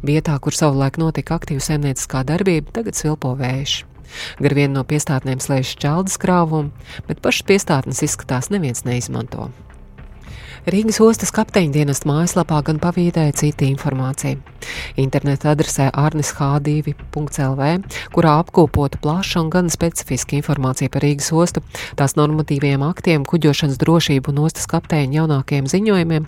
Vietā, 0.05 0.37
kur 0.39 0.53
savulaik 0.53 0.99
notika 1.01 1.37
aktīva 1.39 1.63
saimnieciskā 1.63 2.23
darbība, 2.27 2.73
tagad 2.75 2.97
silpo 2.97 3.33
vējš. 3.39 3.79
Gar 4.39 4.55
vienu 4.55 4.77
no 4.77 4.83
piestātnēm 4.87 5.41
slēdz 5.43 5.73
šķeldas 5.73 6.19
krāvumu, 6.21 6.71
bet 7.09 7.23
pašas 7.23 7.47
piestātnes 7.49 8.03
izskatās 8.05 8.51
neviens 8.53 8.85
neizmanto. 8.87 9.49
Rīgas 10.67 10.97
ostas 10.99 11.29
kapteiņa 11.31 11.71
dienesta 11.71 12.09
mājaslapā 12.09 12.57
gan 12.67 12.79
pavīdēja 12.83 13.31
cita 13.39 13.63
informācija. 13.63 14.35
Interneta 14.99 15.53
adresē 15.53 15.85
arnishd2.lv, 15.95 17.67
kurā 18.11 18.33
apkopota 18.41 18.99
plaša 18.99 19.45
un 19.45 19.51
gan 19.53 19.69
specifiska 19.71 20.35
informācija 20.35 20.91
par 20.91 21.05
Rīgas 21.05 21.29
ostu, 21.31 21.61
tās 21.95 22.17
normatīviem 22.19 22.83
aktiem, 22.83 23.23
kuģošanas 23.23 23.79
drošību 23.79 24.33
un 24.33 24.41
ostas 24.43 24.67
kapteiņa 24.67 25.15
jaunākajiem 25.21 25.69
ziņojumiem, 25.71 26.25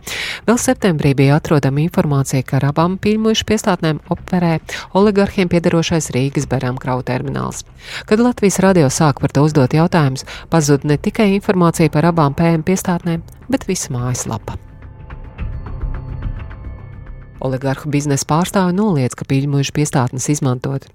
vēl 0.48 0.62
septembrī 0.64 1.12
bija 1.20 1.42
atrodama 1.42 1.84
informācija, 1.84 2.46
ka 2.48 2.62
ar 2.62 2.70
abām 2.70 2.96
pīļmuišu 3.04 3.48
piestātnēm 3.50 4.00
operē 4.16 4.54
oligarhiem 4.96 5.52
piedarošais 5.52 6.14
Rīgas 6.16 6.48
Beramkrau 6.48 7.04
termināls. 7.04 7.66
Kad 8.08 8.24
Latvijas 8.24 8.62
radio 8.64 8.88
sāk 8.88 9.20
par 9.20 9.36
to 9.36 9.44
uzdot 9.50 9.76
jautājumus, 9.76 10.24
pazuda 10.48 10.94
ne 10.94 10.96
tikai 10.96 11.28
informācija 11.34 11.92
par 11.92 12.08
abām 12.14 12.40
PM 12.40 12.64
piestātnēm, 12.64 13.28
bet 13.50 13.68
visa 13.70 13.94
mājaslapa. 13.94 14.58
Oligarhu 17.40 17.88
biznesa 17.92 18.28
pārstāvi 18.28 18.76
noliedz, 18.76 19.16
ka 19.16 19.28
pīļmuļu 19.30 19.72
piestātnes 19.76 20.28
izmantot, 20.32 20.86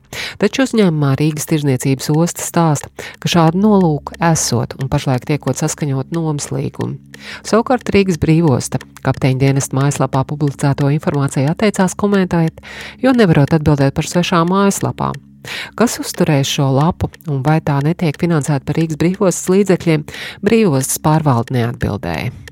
taču 0.41 0.65
uzņēmumā 0.67 1.15
Rīgas 1.21 1.49
tirzniecības 1.49 2.11
osta 2.13 2.45
stāsta, 2.45 2.91
ka 3.23 3.31
šādu 3.33 3.63
nolūku 3.63 4.19
esot 4.21 4.77
un 4.81 4.91
pašlaik 4.93 5.25
tiekot 5.31 5.61
saskaņot 5.61 6.13
nomas 6.15 6.51
līgumu. 6.53 6.99
Savukārt 7.47 7.89
Rīgas 7.95 8.21
brīvosta 8.21 8.83
kapteiņa 9.05 9.41
dienesta 9.41 9.79
mājaslapā 9.79 10.25
publicēto 10.29 10.93
informāciju 10.93 11.53
atteicās 11.53 11.97
komentēt, 11.97 12.61
jo 13.01 13.17
nevarot 13.17 13.57
atbildēt 13.57 13.97
par 13.97 14.09
svešām 14.11 14.53
mājaslapām. 14.53 15.17
Kas 15.77 15.99
uzturēs 16.01 16.49
šo 16.49 16.71
lapu 16.73 17.11
un 17.29 17.43
vai 17.45 17.59
tā 17.65 17.77
netiek 17.85 18.17
finansēta 18.21 18.65
par 18.65 18.81
Rīgas 18.81 19.01
brīvostas 19.01 19.51
līdzekļiem, 19.53 20.09
brīvostas 20.45 21.01
pārvalde 21.05 21.57
neatbildēja. 21.59 22.44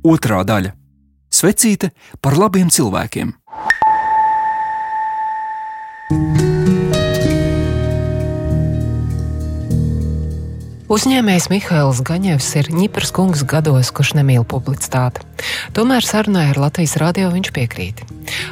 Otrā 0.00 0.40
daļa- 0.48 0.72
Svecīte 1.38 1.90
par 2.22 2.32
labiem 2.32 2.70
cilvēkiem. 2.72 3.34
Uzņēmējs 10.90 11.44
Mihails 11.52 12.00
Gaņevs 12.02 12.48
ir 12.58 12.70
ņipars 12.74 13.12
kungs 13.14 13.44
gados, 13.46 13.92
kurš 13.94 14.16
nemīl 14.18 14.42
publicitāti. 14.42 15.22
Tomēr 15.76 16.02
sarunai 16.02 16.48
ar 16.50 16.58
Latvijas 16.58 16.96
radio 16.98 17.28
viņš 17.30 17.52
piekrīt. 17.54 18.02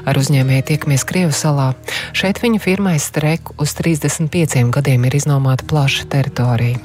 Ar 0.07 0.15
uzņēmēju 0.21 0.69
tiekamies 0.69 1.03
Krievijas 1.09 1.43
salā. 1.43 1.73
Šeit 2.13 2.39
viņa 2.45 2.61
firmai 2.63 2.95
streku 3.03 3.57
uz 3.59 3.75
35 3.75 4.71
gadiem 4.71 5.09
ir 5.09 5.19
iznomāta 5.19 5.67
plaša 5.67 6.07
teritorija. 6.13 6.79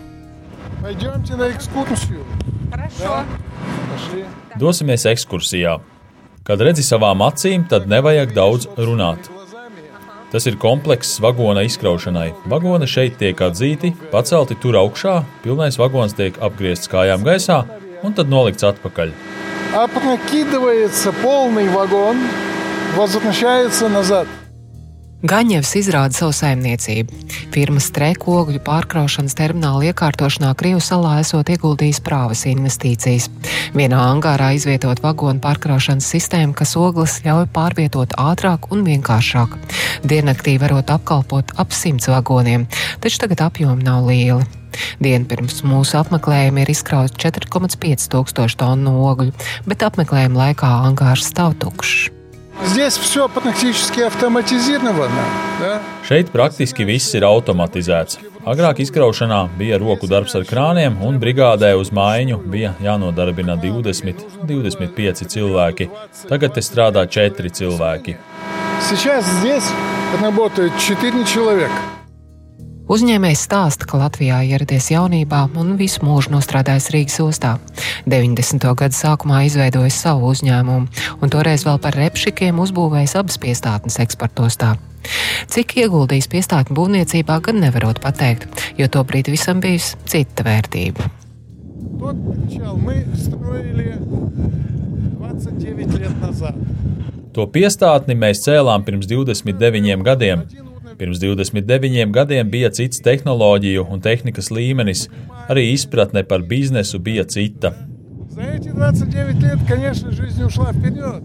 Dosimies 4.58 5.06
ekskursijā. 5.06 5.78
Kad 6.46 6.62
redzi 6.64 6.82
savām 6.82 7.20
acīm, 7.26 7.66
tad 7.68 7.88
nevajag 7.90 8.32
daudz 8.36 8.68
runāt. 8.78 9.28
Tas 10.32 10.44
ir 10.48 10.58
komplekss 10.60 11.20
vagona 11.24 11.62
izkraušanai. 11.64 12.32
Vagoni 12.52 12.88
šeit 12.88 13.16
tiek 13.20 13.38
atzīti, 13.40 13.94
pacelti 14.12 14.56
tur 14.60 14.76
augšā, 14.80 15.22
pilnais 15.44 15.78
vagons 15.80 16.16
tiek 16.16 16.36
apgriezts 16.44 16.90
kājām 16.92 17.24
gaisā 17.24 17.62
un 18.04 18.16
tad 18.16 18.28
nolikts 18.32 18.66
atpakaļ. 18.68 19.12
Опрокидывается 19.74 21.12
полный 21.12 21.68
вагон, 21.68 22.16
возвращается 22.96 23.88
назад. 23.88 24.26
Gaņevs 25.23 25.69
izrāda 25.79 26.11
savu 26.11 26.33
saimniecību. 26.35 27.15
Firmas 27.53 27.85
streku 27.87 28.33
ogļu 28.41 28.59
pārkraušanas 28.65 29.37
termināla 29.39 29.93
iekārtošanā 29.93 30.49
Krievijas 30.59 30.89
salā 30.91 31.13
esot 31.21 31.47
ieguldījis 31.53 32.01
prāvas 32.03 32.41
investīcijas. 32.49 33.29
Vienā 33.71 34.01
angārā 34.09 34.49
izvietot 34.57 34.99
vagonu 34.99 35.39
pārkraušanas 35.39 36.09
sistēmu, 36.11 36.51
kas 36.59 36.75
ogles 36.75 37.21
ļauj 37.23 37.45
pārvietot 37.55 38.17
ātrāk 38.19 38.67
un 38.75 38.83
vienkāršāk. 38.83 39.55
Diennaktī 40.03 40.57
varot 40.59 40.91
apkalpot 40.91 41.53
ap 41.55 41.71
simts 41.71 42.11
vagoniem, 42.11 42.65
taču 42.99 43.21
tagad 43.23 43.45
apjomi 43.45 43.87
nav 43.87 44.09
lieli. 44.09 44.43
Dienu 44.99 45.29
pirms 45.29 45.61
mūsu 45.63 46.01
apmeklējuma 46.01 46.65
ir 46.65 46.73
izkrauts 46.73 47.15
4,5 47.23 48.09
tūkstoši 48.11 48.59
tonu 48.59 48.97
ogļu, 49.07 49.31
bet 49.71 49.87
apmeklējuma 49.87 50.49
laikā 50.49 50.73
angārs 50.89 51.31
stāv 51.31 51.55
tukšs. 51.63 52.11
Здесь 52.64 52.96
все 52.96 53.28
практически 53.28 54.00
автоматизировано. 54.00 55.24
Да? 55.60 55.80
Šeit 56.08 56.30
praktiski 56.32 56.84
viss 56.84 57.14
ir 57.14 57.24
automatizēts. 57.26 58.18
Agrāk 58.48 58.80
izkraušanā 58.82 59.44
bija 59.58 59.78
roku 59.78 60.08
darbs 60.10 60.34
ar 60.38 60.46
krāniem, 60.48 60.96
un 61.04 61.20
brigādē 61.22 61.74
uz 61.78 61.92
mājiņu 61.94 62.40
bija 62.50 62.74
jānodarbina 62.82 63.58
20, 63.60 64.24
25 64.48 65.26
cilvēki. 65.34 65.90
Tagad 66.30 66.56
te 66.56 66.64
strādā 66.64 67.06
4 67.06 67.50
cilvēki. 67.60 68.16
Сейчас 68.80 69.24
здесь 69.40 69.70
работают 70.22 70.72
4 70.78 71.24
человека. 71.24 71.91
Uzņēmējs 72.88 73.42
stāsta, 73.44 73.84
ka 73.84 73.98
Latvijā 74.00 74.38
ieradies 74.48 74.86
jaunībā 74.88 75.42
un 75.60 75.74
visu 75.76 76.00
mūžu 76.06 76.32
nostrādājis 76.32 76.88
Rīgas 76.94 77.18
ostā. 77.20 77.50
90. 78.08 78.64
gada 78.80 78.96
sākumā 78.96 79.42
izveidojis 79.44 79.98
savu 80.06 80.30
uzņēmumu, 80.32 80.88
un 81.20 81.32
toreiz 81.34 81.66
vēl 81.68 81.76
par 81.84 81.98
repšikiem 82.00 82.62
uzbūvējis 82.64 83.16
abas 83.20 83.36
piestātnes 83.42 84.00
eksportostā. 84.00 84.78
Cik 85.52 85.76
ieguldījis 85.84 86.30
piestātņu 86.32 86.76
būvniecībā, 86.80 87.36
gan 87.44 87.60
nevarot 87.60 88.00
pateikt, 88.00 88.48
jo 88.80 88.88
tobrīd 88.88 89.28
visam 89.32 89.60
bijusi 89.60 90.00
cita 90.08 90.48
vērtība. 90.48 91.10
Тот 91.98 92.16
причал 92.24 92.76
мы 92.76 93.04
строили 93.14 93.98
29 95.18 95.98
лет 95.98 96.20
назад. 96.20 96.54
To 97.34 97.46
piestātni 97.46 98.16
mēs 98.18 98.40
cēlām 98.46 98.84
pirms 98.86 99.06
29 99.06 100.02
gadiem. 100.06 100.46
Pirms 100.98 101.20
29 101.22 102.12
gadiem 102.12 102.50
bija 102.50 102.70
cits 102.74 103.02
tehnoloģiju 103.04 103.86
un 103.92 104.00
tehnikas 104.04 104.50
līmenis, 104.50 105.06
arī 105.48 105.68
izpratne 105.74 106.24
par 106.24 106.46
biznesu 106.48 106.98
bija 106.98 107.24
cita. 107.24 107.74
За 108.28 108.42
эти 108.42 108.68
29 108.68 109.42
лет, 109.42 109.58
конечно, 109.66 110.12
жизнь 110.12 110.44
ушла 110.44 110.72
вперед. 110.72 111.22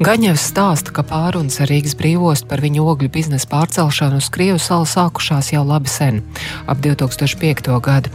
Gaņevs 0.00 0.46
stāsta, 0.48 0.94
ka 0.96 1.02
pārunas 1.04 1.58
ar 1.60 1.68
Rīgas 1.68 1.92
brīvostu 1.92 2.46
par 2.48 2.62
viņu 2.64 2.86
ogļu 2.88 3.10
biznesa 3.12 3.44
pārcelšanu 3.50 4.22
uz 4.22 4.30
Krievu 4.32 4.56
salu 4.56 4.86
sākušās 4.88 5.50
jau 5.52 5.60
labi 5.68 5.92
sen, 5.92 6.22
ap 6.64 6.80
2005. 6.80 7.68
gadu. 7.84 8.08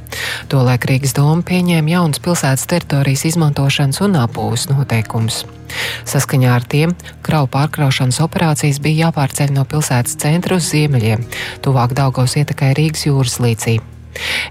Tolēk 0.50 0.90
Rīgas 0.90 1.14
doma 1.14 1.46
pieņēma 1.46 1.94
jaunas 1.94 2.24
pilsētas 2.26 2.66
teritorijas 2.74 3.28
izmantošanas 3.30 4.02
un 4.02 4.18
apūves 4.24 4.66
noteikumus. 4.74 5.44
Saskaņā 6.10 6.58
ar 6.58 6.66
tiem 6.66 6.98
kravu 7.22 7.54
pārkraušanas 7.54 8.24
operācijas 8.26 8.82
bija 8.82 9.06
jāpārceļ 9.12 9.54
no 9.54 9.70
pilsētas 9.70 10.18
centra 10.26 10.58
uz 10.58 10.74
ziemeļiem, 10.74 11.30
tuvāk 11.62 11.94
Daugos 11.94 12.34
ietekai 12.42 12.74
Rīgas 12.82 13.06
jūras 13.12 13.38
līcī. 13.38 13.78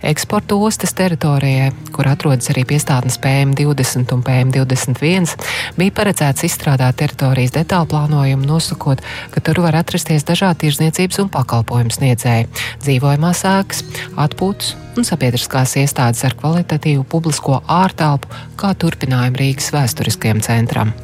Eksporta 0.05 0.57
ostas 0.57 0.95
teritorijai, 0.97 1.71
kur 1.95 2.09
atrodas 2.11 2.51
arī 2.53 2.65
piestātnes 2.69 3.19
PM20 3.23 4.13
un 4.15 4.25
PM21, 4.27 5.35
bija 5.79 5.95
paredzēts 5.97 6.47
izstrādāt 6.49 6.99
teritorijas 7.01 7.55
detālu 7.55 7.89
plānojumu, 7.93 8.47
nosakot, 8.49 9.03
ka 9.35 9.45
tur 9.45 9.63
var 9.65 9.79
atrasties 9.81 10.27
dažādi 10.29 10.67
tirzniecības 10.67 11.23
un 11.25 11.33
pakalpojumu 11.35 11.95
sniedzēji, 11.95 12.51
dzīvojamās 12.85 13.45
ēkas, 13.55 13.85
atpūtas 14.27 14.75
un 14.99 15.07
sabiedriskās 15.07 15.77
iestādes 15.81 16.23
ar 16.27 16.37
kvalitatīvu 16.39 17.07
publisko 17.11 17.63
ārtelpu 17.71 18.31
kā 18.61 18.75
turpinājumu 18.79 19.43
Rīgas 19.43 19.73
vēsturiskajam 19.75 20.45
centram. 20.45 20.95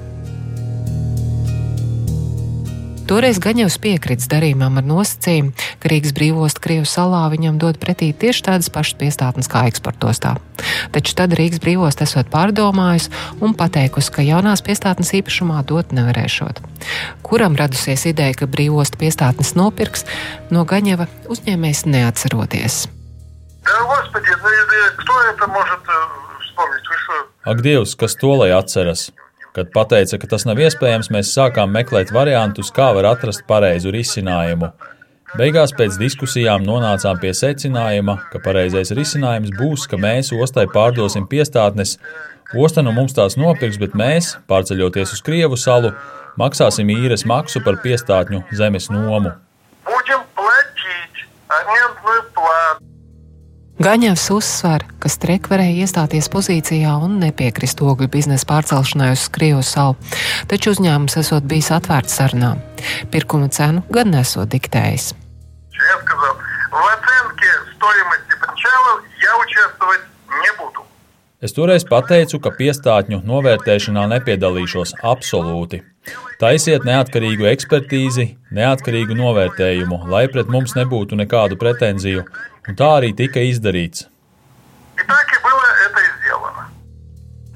Toreiz 3.09 3.37
Gaņevs 3.37 3.75
piekrits 3.77 4.25
darījumam 4.25 4.79
ar 4.79 4.85
nosacījumu, 4.89 5.51
ka 5.77 5.89
Rīgas 5.91 6.13
brīvost 6.17 6.57
Krievu 6.63 6.87
salā 6.89 7.27
viņam 7.29 7.59
dod 7.61 7.77
pretī 7.77 8.07
tieši 8.17 8.41
tādas 8.47 8.71
pašas 8.73 8.97
piestātnes 8.97 9.49
kā 9.51 9.61
eksportostā. 9.69 10.31
Taču 10.95 11.13
tad 11.19 11.35
Rīgas 11.37 11.61
brīvost 11.61 12.01
esot 12.01 12.31
pārdomājusi 12.33 13.13
un 13.45 13.53
pateikusi, 13.53 14.09
ka 14.09 14.25
jaunās 14.25 14.65
piestātnes 14.65 15.13
īpašumā 15.19 15.61
dot 15.69 15.93
nevarēšot. 15.93 16.63
Kuram 17.21 17.53
radusies 17.59 18.07
ideja, 18.09 18.39
ka 18.41 18.49
brīvost 18.49 18.97
piestātnes 18.97 19.53
nopirks, 19.53 20.07
no 20.49 20.65
Gaņeva 20.65 21.05
uzņēmējs 21.29 21.85
neatceroties. 21.85 22.87
Господи, 23.65 24.29
кто 24.97 25.21
это 25.21 25.47
может 25.47 25.79
вспомнить? 26.41 26.87
Вы 26.89 26.97
что? 27.03 27.13
Ak, 27.43 27.61
Dievs, 27.61 27.95
kas 27.95 28.15
to 28.15 28.33
lai 28.35 28.51
atceras? 28.51 29.11
Kad 29.55 29.69
pateica, 29.71 30.17
ka 30.19 30.27
tas 30.27 30.43
nav 30.43 30.59
iespējams, 30.59 31.07
mēs 31.15 31.31
sākām 31.31 31.71
meklēt 31.71 32.11
variantus, 32.11 32.73
kā 32.75 32.89
var 32.97 33.07
atrast 33.13 33.45
pareizu 33.47 33.93
risinājumu. 33.95 34.73
Beigās 35.35 35.71
pēc 35.75 35.95
diskusijām 35.99 36.63
nonācām 36.63 37.17
pie 37.19 37.31
secinājuma, 37.35 38.17
ka 38.31 38.39
pareizais 38.43 38.91
risinājums 38.95 39.51
būs, 39.55 39.87
ka 39.91 39.99
mēs 39.99 40.33
ostai 40.35 40.67
pārdosim 40.71 41.25
piestātnes. 41.31 41.97
Osta 42.55 42.83
no 42.85 42.93
mums 42.95 43.15
tās 43.15 43.35
nopirks, 43.39 43.79
bet 43.81 43.95
mēs, 43.99 44.35
pārceļoties 44.47 45.15
uz 45.15 45.23
Krievu 45.25 45.57
salu, 45.59 45.91
maksāsim 46.39 46.91
īres 46.91 47.25
maksu 47.27 47.63
par 47.65 47.81
piestātņu 47.83 48.43
zemes 48.55 48.91
nomu. 48.91 49.33
Будем 49.85 50.21
платить 50.35 51.27
арендную 51.47 52.23
плату. 52.28 52.28
Gaņevs 53.80 54.26
uzsver, 54.34 54.82
ka 55.00 55.08
Streka 55.08 55.54
varēja 55.54 55.86
iestāties 55.86 56.26
pozīcijā 56.28 56.90
un 57.00 57.14
nepiekrist 57.22 57.78
ogļu 57.80 58.10
biznesa 58.12 58.44
pārcelšanai 58.50 59.06
uz 59.14 59.22
Krievu 59.32 59.62
salu, 59.64 59.94
taču 60.52 60.74
uzņēmums 60.74 61.16
esot 61.22 61.46
bijis 61.48 61.70
atvērts 61.72 62.18
sarunām. 62.20 62.60
Pirkuma 63.08 63.48
cenu 63.48 63.80
gan 63.88 64.12
nesot 64.12 64.52
diktējis. 64.52 65.14
Es 71.40 71.56
toreiz 71.56 71.88
pateicu, 71.88 72.36
ka 72.44 72.52
piestātņu 72.52 73.22
novērtēšanā 73.24 74.04
nepiedalīšos 74.12 74.98
absolūti. 75.00 75.80
Taisiet 76.40 76.84
neatkarīgu 76.84 77.48
ekspertīzi, 77.48 78.26
neatkarīgu 78.56 79.16
novērtējumu, 79.16 80.02
lai 80.12 80.26
pret 80.32 80.52
mums 80.52 80.76
nebūtu 80.76 81.16
nekādu 81.16 81.56
pretenziju. 81.60 82.26
Un 82.70 82.76
tā 82.78 82.88
arī 83.00 83.10
tika 83.18 83.42
izdarīts. 83.42 84.06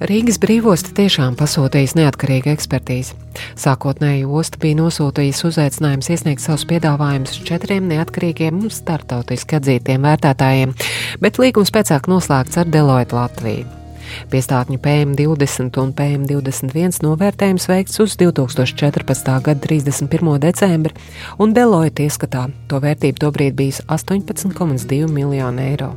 Rīgas 0.05 0.41
brīvosta 0.43 0.91
tiešām 0.99 1.37
pasūtījis 1.39 1.95
neatkarīgu 1.97 2.51
ekspertīzi. 2.51 3.15
Sākotnēji 3.57 4.27
osta 4.27 4.59
bija 4.61 4.81
nosūtījusi 4.83 5.47
uzaicinājums 5.49 6.11
iesniegt 6.11 6.43
savus 6.43 6.67
piedāvājumus 6.69 7.39
četriem 7.47 7.87
neatkarīgiem 7.93 8.59
un 8.59 8.75
startautiski 8.75 9.61
atzītiem 9.61 10.05
vērtētājiem, 10.05 10.75
bet 11.23 11.41
līgums 11.41 11.73
pēcāk 11.73 12.11
noslēgts 12.11 12.61
ar 12.61 12.75
Deloitte 12.75 13.17
Latviju. 13.17 13.84
Piestātņu 14.33 14.79
PM20 14.85 15.79
un 15.83 15.93
PM21 15.97 17.03
novērtējums 17.05 17.69
veikts 17.71 18.01
uz 18.05 18.17
2014. 18.21 19.31
gada 19.45 19.61
31. 19.67 20.33
decembri, 20.43 20.95
un 21.39 21.55
Deloitte 21.57 22.07
ieskatā 22.07 22.49
to 22.71 22.81
vērtību 22.85 23.23
tobrīd 23.27 23.59
bijis 23.59 23.83
18,2 23.89 25.07
miljonu 25.11 25.65
eiro. 25.65 25.93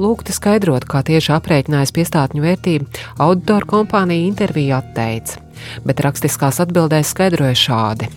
Lūgta 0.00 0.32
skaidrot, 0.32 0.86
kā 0.86 1.02
tieši 1.06 1.34
aprēķinājas 1.34 1.92
piestātņu 1.96 2.44
vērtību, 2.44 2.88
auditoru 3.20 3.72
kompānija 3.74 4.28
interviju 4.28 4.78
atteica, 4.78 5.42
bet 5.84 6.02
rakstiskās 6.06 6.62
atbildēs 6.62 7.10
skaidroja 7.14 7.58
šādi. 7.58 8.10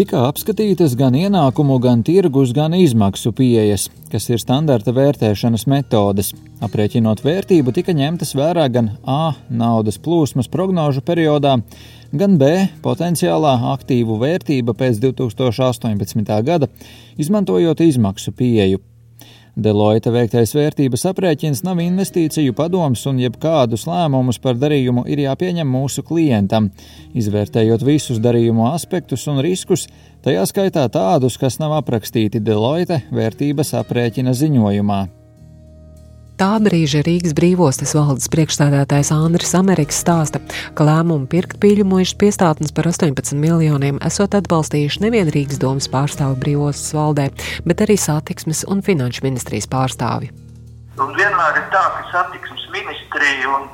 Tika 0.00 0.22
apskatītas 0.24 0.94
gan 0.96 1.12
ienākumu, 1.12 1.74
gan 1.84 2.00
tirgus, 2.00 2.54
gan 2.56 2.72
izmaksu 2.72 3.34
pieejas, 3.36 3.82
kas 4.08 4.30
ir 4.30 4.40
standarta 4.40 4.94
vērtēšanas 4.96 5.66
metodes. 5.68 6.30
Aprēķinot 6.64 7.20
vērtību, 7.20 7.74
tika 7.76 7.92
ņemtas 7.98 8.32
vērā 8.38 8.64
gan 8.72 8.94
A 9.04 9.34
naudas 9.52 10.00
plūsmas 10.00 10.48
prognožu 10.48 11.04
periodā, 11.04 11.58
gan 12.16 12.40
B 12.40 12.48
potenciālā 12.80 13.58
aktīvu 13.74 14.16
vērtība 14.24 14.72
pēc 14.72 15.02
2018. 15.04 16.32
gada, 16.48 16.72
izmantojot 17.20 17.84
izmaksu 17.84 18.32
pieeju. 18.32 18.80
Deloitte 19.58 20.12
veiktais 20.14 20.52
vērtības 20.54 21.04
aprēķins 21.10 21.64
nav 21.66 21.80
investīciju 21.82 22.54
padoms, 22.56 23.02
un 23.10 23.18
jebkādus 23.18 23.86
lēmumus 23.90 24.38
par 24.42 24.58
darījumu 24.60 25.04
ir 25.10 25.24
jāpieņem 25.26 25.66
mūsu 25.66 26.04
klientam, 26.06 26.70
izvērtējot 27.18 27.84
visus 27.86 28.22
darījumu 28.22 28.68
aspektus 28.70 29.26
un 29.30 29.42
riskus, 29.42 29.88
tajā 30.24 30.46
skaitā 30.46 30.86
tādus, 30.88 31.38
kas 31.40 31.58
nav 31.62 31.80
aprakstīti 31.80 32.42
Deloitte 32.42 33.02
vērtības 33.10 33.74
aprēķina 33.82 34.36
ziņojumā. 34.38 35.06
Tā 36.40 36.54
brīža 36.56 37.02
Rīgas 37.04 37.34
brīvostas 37.36 37.90
valdes 37.92 38.30
priekšstādātājs 38.32 39.10
Andris 39.12 39.50
Amerikas 39.58 39.98
stāsta, 40.00 40.38
ka 40.72 40.86
lēmumu 40.88 41.26
pirkt 41.28 41.58
pieļamojušas 41.60 42.16
piestātnes 42.22 42.72
par 42.72 42.86
18 42.88 43.36
miljoniem 43.36 43.98
esot 44.08 44.32
atbalstījuši 44.38 45.02
nevien 45.02 45.28
Rīgas 45.34 45.60
domas 45.60 45.90
pārstāvi 45.92 46.38
brīvostas 46.40 46.94
valdē, 46.96 47.26
bet 47.68 47.84
arī 47.84 47.98
satiksmes 48.00 48.64
un 48.72 48.80
finanšu 48.86 49.26
ministrijas 49.26 49.68
pārstāvi. 49.68 50.30
Un 50.96 51.12
vienmēr 51.18 51.60
ir 51.60 51.66
tā, 51.74 51.82
ka 51.98 52.06
satiksmes 52.08 52.64
ministrija 52.72 53.52
un 53.58 53.68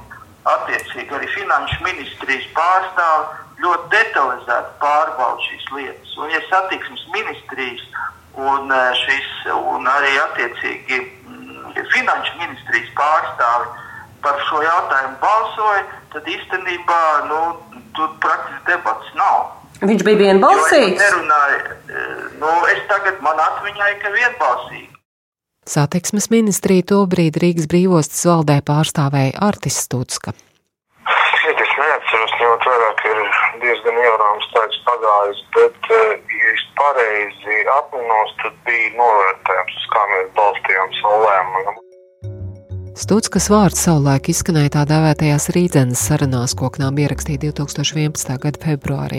attiecīgi 0.57 1.14
arī 1.20 1.31
finanšu 1.37 1.79
ministrijas 1.87 2.50
pārstāvi 2.59 3.62
ļoti 3.62 3.92
detalizēti 3.94 4.74
pārbauda 4.83 5.46
šīs 5.46 5.70
lietas. 5.79 6.18
Un, 6.18 6.35
ja 6.35 6.42
satiksmes 6.50 7.07
ministrijas 7.14 7.87
un, 8.35 8.74
eh, 8.74 8.90
šis, 9.05 9.31
un 9.55 9.87
arī 9.87 10.18
attiecīgi 10.24 11.05
finanšu 11.93 12.39
ministrijas 12.41 12.91
pārstāvi 12.99 13.67
par 14.25 14.41
šo 14.49 14.62
jautājumu 14.65 15.17
balsoja, 15.23 15.85
tad 16.15 16.27
īstenībā 16.33 17.03
nu, 17.31 17.41
tur 17.97 18.11
praktiski 18.23 18.73
debats 18.73 19.15
nav. 19.19 19.53
Viņš 19.83 20.03
bija 20.07 20.17
es 20.17 20.23
vienbalsīgs. 20.25 21.03
nerunāju, 21.03 21.59
eh, 21.61 22.29
nu, 22.41 22.53
es 22.73 22.81
tagad 22.89 23.21
man 23.21 23.37
atmiņā 23.37 23.91
ir, 23.93 23.99
ka 24.03 24.12
vienbalsīgi. 24.15 24.93
Satiksmes 25.67 26.31
ministrija 26.31 26.87
tobrīd 26.95 27.37
Rīgas 27.43 27.67
brīvostas 27.67 28.23
valdē 28.29 28.61
pārstāvēja 28.62 29.35
Artis 29.43 29.81
Stutska. 29.83 30.33
Šeit 31.43 31.61
es 31.61 31.73
neatceros, 31.81 32.35
ņemot 32.41 32.67
vērā, 32.71 32.91
ka 33.01 33.11
ir 33.11 33.21
diezgan 33.62 33.99
ievērojams 34.03 34.53
laiks 34.57 34.79
pagājis, 34.88 35.42
bet, 35.57 35.90
eh, 35.99 36.12
ja 36.40 36.53
es 36.53 36.62
pareizi 36.81 37.59
atminos, 37.79 38.37
tad 38.42 38.61
bija 38.69 38.95
novērtējums, 39.01 39.81
uz 39.81 39.90
kā 39.95 40.07
mēs 40.12 40.31
balstījām 40.38 40.97
savu 41.01 41.27
lēmumu. 41.27 41.77
Stutskas 42.97 43.51
vārds 43.53 43.83
savulaik 43.85 44.31
izskanēja 44.33 44.71
tā 44.73 44.83
dēvētajās 44.88 45.51
rīdzenes 45.53 46.01
sarunās, 46.09 46.55
ko 46.57 46.71
knām 46.73 46.97
ierakstīja 47.03 47.42
2011. 47.42 48.38
gada 48.40 48.62
februārī. 48.62 49.19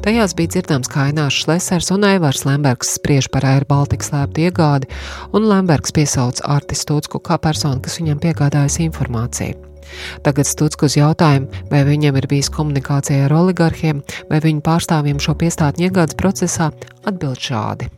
Tajās 0.00 0.32
bija 0.38 0.54
dzirdams, 0.54 0.88
kā 0.88 1.10
Ainārs 1.10 1.42
Šlesers 1.42 1.92
un 1.92 2.06
Aivārs 2.08 2.46
Lembergs 2.48 2.94
spriež 2.96 3.28
par 3.28 3.44
Air 3.50 3.66
Baltica 3.68 4.08
slēptu 4.08 4.46
iegādi, 4.46 4.88
un 5.36 5.44
Lembergs 5.44 5.92
piesauc 5.92 6.40
Arti 6.56 6.78
Stutsku 6.78 7.20
kā 7.20 7.36
personu, 7.36 7.84
kas 7.84 8.00
viņam 8.00 8.24
piegādājusi 8.24 8.88
informāciju. 8.88 9.71
Tagad 10.26 10.48
Stutsku 10.48 10.88
uz 10.90 10.96
jautājumu, 10.98 11.48
vai 11.70 11.82
viņam 11.88 12.18
ir 12.20 12.28
bijis 12.30 12.50
komunikācija 12.52 13.26
ar 13.26 13.36
oligarhiem 13.38 14.02
vai 14.30 14.42
viņu 14.44 14.64
pārstāvjiem 14.66 15.22
šo 15.22 15.36
piestātņu 15.40 15.88
iegādes 15.88 16.18
procesā, 16.18 16.70
atbild 17.08 17.40
šādi. 17.42 17.88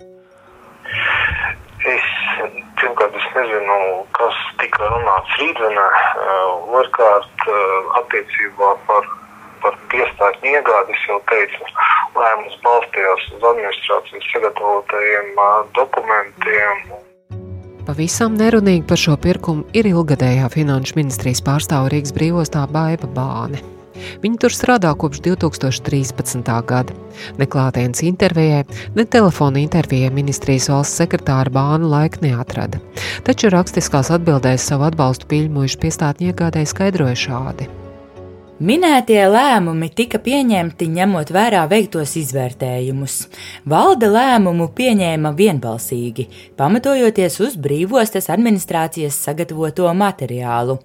Es 1.85 2.07
pirmkārt 2.81 3.19
es 3.19 3.27
nezinu, 3.37 3.77
kas 4.17 4.39
tika 4.63 4.89
runāts 4.93 5.37
rītdienā, 5.41 5.91
otrkārt 6.81 7.47
attiecībā 8.01 8.73
par 8.89 9.13
par 9.65 9.77
piestātņu 9.93 10.51
iegādi, 10.59 10.93
es 10.93 11.07
jau 11.09 11.17
teicu, 11.31 11.69
lēmums 12.19 12.59
balstījās 12.67 13.27
uz 13.37 13.47
administrācijas 13.51 14.31
sagatavotajiem 14.35 15.31
dokumentiem. 15.79 16.83
Pavisam 17.85 18.33
nerunīgi 18.41 18.87
par 18.89 18.97
šo 18.97 19.15
pirkumu 19.21 19.67
ir 19.77 19.85
ilgadējā 19.91 20.47
finanšu 20.55 20.97
ministrijas 20.97 21.43
pārstāve 21.45 21.91
Rīgas 21.93 22.15
brīvostā 22.17 22.63
Baiva 22.73 23.11
Bāne. 23.13 23.61
Viņa 24.23 24.41
tur 24.41 24.55
strādā 24.57 24.95
kopš 24.97 25.21
2013. 25.27 26.49
gada. 26.65 26.97
Neklātienes 27.37 28.01
intervijai, 28.09 28.65
ne 28.97 29.05
telefona 29.05 29.61
intervijai 29.61 30.11
ministrijas 30.17 30.71
valsts 30.73 31.05
sekretāra 31.05 31.53
Bāna 31.53 31.93
laika 31.93 32.25
neatrada. 32.25 32.81
Taču 33.29 33.53
rakstiskās 33.53 34.15
atbildēs 34.17 34.65
savu 34.73 34.89
atbalstu 34.89 35.29
pīļmuļu 35.29 35.81
piestātņu 35.85 36.33
iegādēji 36.33 36.73
skaidroja 36.73 37.25
šādi. 37.29 37.69
Minētie 38.63 39.19
lēmumi 39.27 39.89
tika 39.91 40.21
pieņemti 40.23 40.87
ņemot 40.95 41.33
vērā 41.35 41.65
veiktos 41.67 42.13
izvērtējumus. 42.21 43.17
Valde 43.67 44.07
lēmumu 44.15 44.69
pieņēma 44.79 45.33
vienbalsīgi, 45.35 46.29
pamatojoties 46.55 47.41
uz 47.43 47.57
brīvostas 47.59 48.31
administrācijas 48.31 49.19
sagatavoto 49.27 49.91
materiālu. 49.99 50.79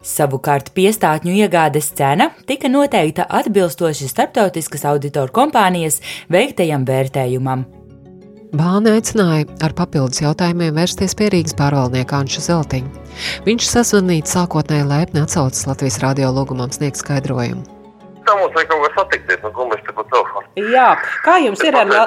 Savukārt 0.00 0.72
piestātņu 0.72 1.36
iegādes 1.36 1.92
cena 1.92 2.30
tika 2.48 2.72
noteikta 2.72 3.28
atbilstoši 3.28 4.08
starptautiskas 4.08 4.88
auditoru 4.88 5.36
kompānijas 5.36 6.00
veiktajam 6.32 6.88
vērtējumam. 6.88 7.68
Bāne 8.52 8.90
aicināja 8.98 9.46
ar 9.64 9.72
papildus 9.72 10.20
jautājumiem 10.20 10.74
vērsties 10.76 11.14
pie 11.16 11.30
Rīgas 11.32 11.54
pārvaldnieka 11.56 12.18
Anša 12.20 12.42
Zeltiņa. 12.44 13.04
Viņš 13.46 13.68
sazvanīja 13.70 14.26
sākotnēji 14.28 14.84
laipni 14.90 15.22
atsaucis 15.22 15.64
Latvijas 15.64 15.96
radio 16.02 16.28
lūgumam 16.36 16.68
sniegt 16.74 17.00
skaidrojumu. 17.00 17.62
Tā 18.26 18.34
mums 18.36 18.52
vajag 18.52 18.68
kaut 18.68 18.82
kā 18.84 18.90
satikties, 18.98 19.38
nu, 19.40 19.52
ko 19.56 19.64
mēs 19.70 19.80
te 19.86 19.94
pa 19.96 20.04
telefonu. 20.10 20.44
Jā, 20.68 20.90
kā 21.24 21.38
jums 21.40 21.64
ir 21.64 21.78
ar, 21.80 21.88
la... 21.88 22.02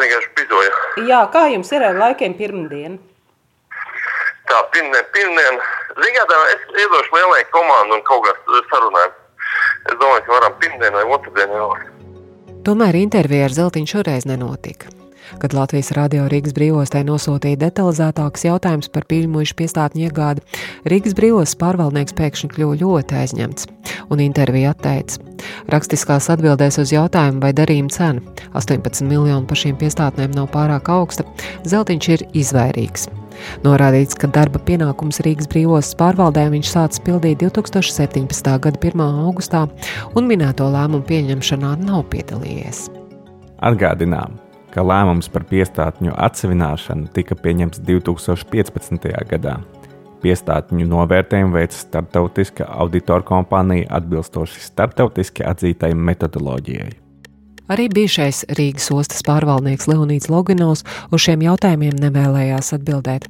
Jā, 1.09 1.23
kā 1.33 1.47
jums 1.49 1.71
ir 1.73 1.85
ar 1.87 1.97
laikiem 2.03 2.35
pirmdienu? 2.37 2.99
Tā, 4.45 4.59
pirmdien, 4.75 5.07
pirmdien. 5.15 5.57
Zināt, 5.97 6.35
es 6.53 6.67
iedošu 6.83 7.17
lielai 7.17 7.39
komandu 7.55 7.97
un 7.97 8.05
kaut 8.05 8.21
kā 8.27 8.35
sarunājumu. 8.69 9.17
Es 9.89 9.97
domāju, 9.97 10.27
ka 10.27 10.37
varam 10.37 10.59
pirmdien 10.61 10.93
vai 10.93 11.07
otrdien 11.17 11.57
jau. 11.57 11.71
Tomēr 12.69 13.01
intervija 13.01 13.49
ar 13.49 13.57
Zeltiņu 13.57 13.91
šoreiz 13.95 14.29
nenotika. 14.29 14.93
Kad 15.41 15.55
Latvijas 15.57 15.91
radio 15.97 16.27
Rīgas 16.31 16.55
brīvostē 16.55 17.03
nosūtīja 17.07 17.59
detalizētākus 17.65 18.45
jautājumus 18.47 18.91
par 18.93 19.07
pīļmuļu 19.09 19.57
piestātņu 19.59 20.05
iegādi, 20.07 20.45
Rīgas 20.89 21.17
brīvostas 21.17 21.59
pārvaldnieks 21.61 22.15
pēkšņi 22.17 22.51
kļuva 22.55 22.79
ļoti 22.81 23.19
aizņemts 23.21 23.69
un 24.13 24.23
interviju 24.23 24.71
atteica. 24.71 25.21
Rakstiskās 25.71 26.29
atbildēs 26.33 26.79
uz 26.81 26.93
jautājumu, 26.93 27.41
vai 27.43 27.51
darījuma 27.57 27.93
cena 27.93 28.23
18 28.53 29.05
miljonu 29.09 29.45
par 29.49 29.59
šīm 29.59 29.77
piestātnēm 29.81 30.33
nav 30.35 30.49
pārāk 30.53 30.89
augsta, 30.93 31.25
Zeltiņš 31.65 32.09
ir 32.15 32.25
izvairīgs. 32.41 33.09
Norādīts, 33.65 34.15
ka 34.19 34.29
darba 34.31 34.61
pienākums 34.63 35.19
Rīgas 35.25 35.49
brīvostas 35.51 35.97
pārvaldē 35.99 36.47
viņš 36.53 36.71
sācis 36.71 37.03
pildīt 37.05 37.41
2017. 37.43 38.53
gada 38.63 38.79
1. 38.79 39.03
augustā, 39.27 39.65
un 40.15 40.29
minēto 40.29 40.69
lēmumu 40.71 41.05
pieņemšanā 41.09 41.75
nav 41.83 42.05
piedalījies. 42.13 42.87
Atgādinām, 43.65 44.39
ka 44.75 44.83
lēmums 44.83 45.29
par 45.31 45.45
piestātņu 45.47 46.17
atsevināšanu 46.27 47.07
tika 47.15 47.37
pieņemts 47.39 47.79
2015. 47.87 49.07
gadā. 49.29 49.55
Piestātņu 50.25 50.87
novērtējumu 50.89 51.55
veica 51.55 51.79
starptautiska 51.79 52.67
auditora 52.83 53.23
kompānija 53.23 53.87
atbilstoši 53.99 54.63
starptautiski 54.67 55.45
atzītai 55.47 55.93
metodoloģijai. 55.95 57.04
Arī 57.65 57.87
bijušais 57.89 58.43
Rīgas 58.53 58.91
ostas 58.93 59.23
pārvaldnieks 59.25 59.87
Leonīds 59.89 60.27
Loginovs 60.29 60.83
uz 61.09 61.23
šiem 61.23 61.41
jautājumiem 61.47 61.95
nevēlējās 61.97 62.75
atbildēt. 62.77 63.25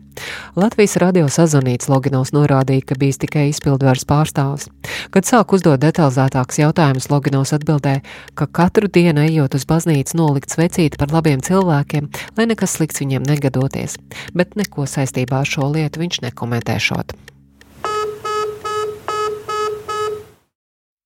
Latvijas 0.60 0.98
radio 1.00 1.30
sazvanīts 1.32 1.88
Loginovs 1.88 2.34
norādīja, 2.36 2.84
ka 2.89 2.98
bijis 3.00 3.21
tikai 3.24 3.45
izpildvaras 3.54 4.04
pārstāvs. 4.10 4.67
Kad 5.15 5.28
sāk 5.30 5.56
uzdot 5.56 5.80
detalizētākus 5.80 6.60
jautājumus, 6.60 7.08
Loginovs 7.13 7.56
atbildēja, 7.56 8.04
ka 8.36 8.50
katru 8.52 8.91
dienu 8.91 9.24
ejot 9.24 9.56
uz 9.56 9.63
baznīcu 9.69 10.19
nolikt 10.19 10.52
svecīti 10.52 11.00
par 11.00 11.15
labiem 11.15 11.39
cilvēkiem, 11.39 12.12
lai 12.36 12.50
nekas 12.52 12.76
slikts 12.76 13.00
viņiem 13.04 13.24
negadoties, 13.24 13.95
bet 14.36 14.60
neko 14.60 14.84
saistībā 14.84 15.45
ar 15.45 15.48
šo 15.48 15.71
lietu 15.71 16.04
viņš 16.04 16.21
nekomentēšot. 16.28 17.15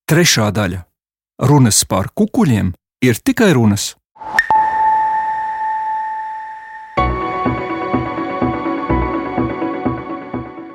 Trešā 0.09 0.49
daļa- 0.49 0.85
runas 1.49 1.85
par 1.85 2.09
kukuļiem 2.17 2.73
ir 3.01 3.15
tikai 3.23 3.53
runas. 3.53 3.95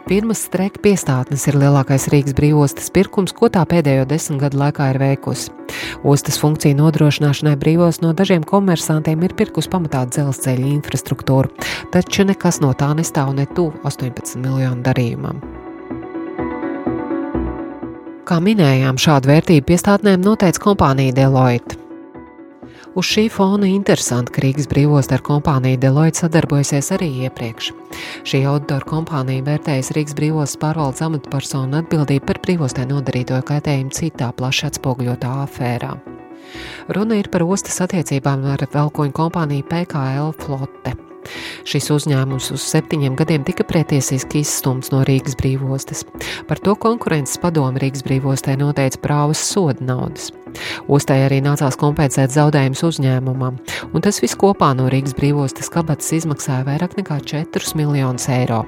Pirmas 0.04 0.42
streka 0.46 0.80
piestātnes 0.84 1.46
ir 1.48 1.56
lielākais 1.58 2.06
Rīgas 2.12 2.36
brīvostas 2.36 2.90
pirkums, 2.94 3.32
ko 3.36 3.48
tā 3.52 3.64
pēdējo 3.68 4.04
desmit 4.08 4.42
gadu 4.44 4.60
laikā 4.60 4.90
ir 4.92 5.00
veikusi. 5.00 5.52
Ostas 6.04 6.36
funkciju 6.40 6.76
nodrošināšanai 6.78 7.56
brīvos 7.60 8.00
no 8.04 8.12
dažiem 8.16 8.44
komersantiem 8.44 9.24
ir 9.24 9.36
pirkus 9.36 9.68
pamatā 9.72 10.04
dzelzceļa 10.08 10.68
infrastruktūru, 10.76 11.52
taču 11.92 12.28
nekas 12.28 12.60
no 12.64 12.72
tā 12.76 12.92
nestāv 12.96 13.32
ne 13.36 13.48
tuvu 13.56 13.80
18 13.84 14.40
miljonu 14.44 14.84
darījumam. 14.84 15.40
Kā 18.24 18.40
minējām, 18.40 19.00
šādu 19.00 19.32
vērtību 19.32 19.72
piestātnēm 19.72 20.22
noteica 20.24 20.68
kompānija 20.70 21.16
Deloitte. 21.16 21.83
Uz 22.94 23.08
šī 23.10 23.24
fona 23.26 23.66
interesanti, 23.66 24.30
ka 24.30 24.42
Rīgas 24.44 24.68
brīvostā 24.70 25.16
ar 25.16 25.22
kompāniju 25.26 25.80
Deloitte 25.82 26.20
sadarbojasies 26.22 26.92
arī 26.94 27.08
iepriekš. 27.26 27.72
Šī 28.22 28.44
auditora 28.46 28.86
kompānija 28.86 29.42
vērtējas 29.48 29.90
Rīgas 29.96 30.14
brīvostas 30.14 30.60
pārvaldes 30.62 31.02
amatpersonu 31.02 31.80
atbildību 31.80 32.28
par 32.28 32.38
brīvostē 32.46 32.86
nodarīto 32.86 33.40
kaitējumu 33.50 33.90
citā 33.98 34.30
plaši 34.38 34.68
atspoguļotā 34.70 35.32
afērā. 35.42 35.96
Runa 36.94 37.18
ir 37.18 37.32
par 37.34 37.42
ostas 37.48 37.80
attiecībām 37.82 38.46
ar 38.54 38.62
velkoņu 38.70 39.18
kompāniju 39.18 39.66
PKL 39.72 40.30
Flote. 40.38 40.94
Šis 41.68 41.90
uzņēmums 41.94 42.50
uz 42.54 42.64
septiņiem 42.68 43.16
gadiem 43.18 43.44
tika 43.46 43.66
pretiesiski 43.68 44.42
izstumts 44.44 44.92
no 44.94 45.02
Rīgas 45.06 45.38
brīvostas. 45.40 46.04
Par 46.48 46.62
to 46.62 46.76
konkurences 46.78 47.40
padomu 47.42 47.82
Rīgas 47.82 48.04
brīvostē 48.06 48.58
noteica 48.60 49.00
prāvas 49.02 49.42
soda 49.48 49.84
naudas. 49.84 50.30
Ostai 50.86 51.24
arī 51.24 51.40
nācās 51.42 51.78
kompensēt 51.80 52.34
zaudējumus 52.34 52.84
uzņēmumam, 52.90 53.58
un 53.90 54.04
tas 54.04 54.22
viss 54.22 54.38
kopā 54.38 54.70
no 54.78 54.86
Rīgas 54.92 55.16
brīvostas 55.18 55.72
kabatas 55.72 56.14
izmaksāja 56.20 56.68
vairāk 56.68 56.98
nekā 57.00 57.20
4 57.34 57.76
miljonus 57.80 58.30
eiro. 58.30 58.62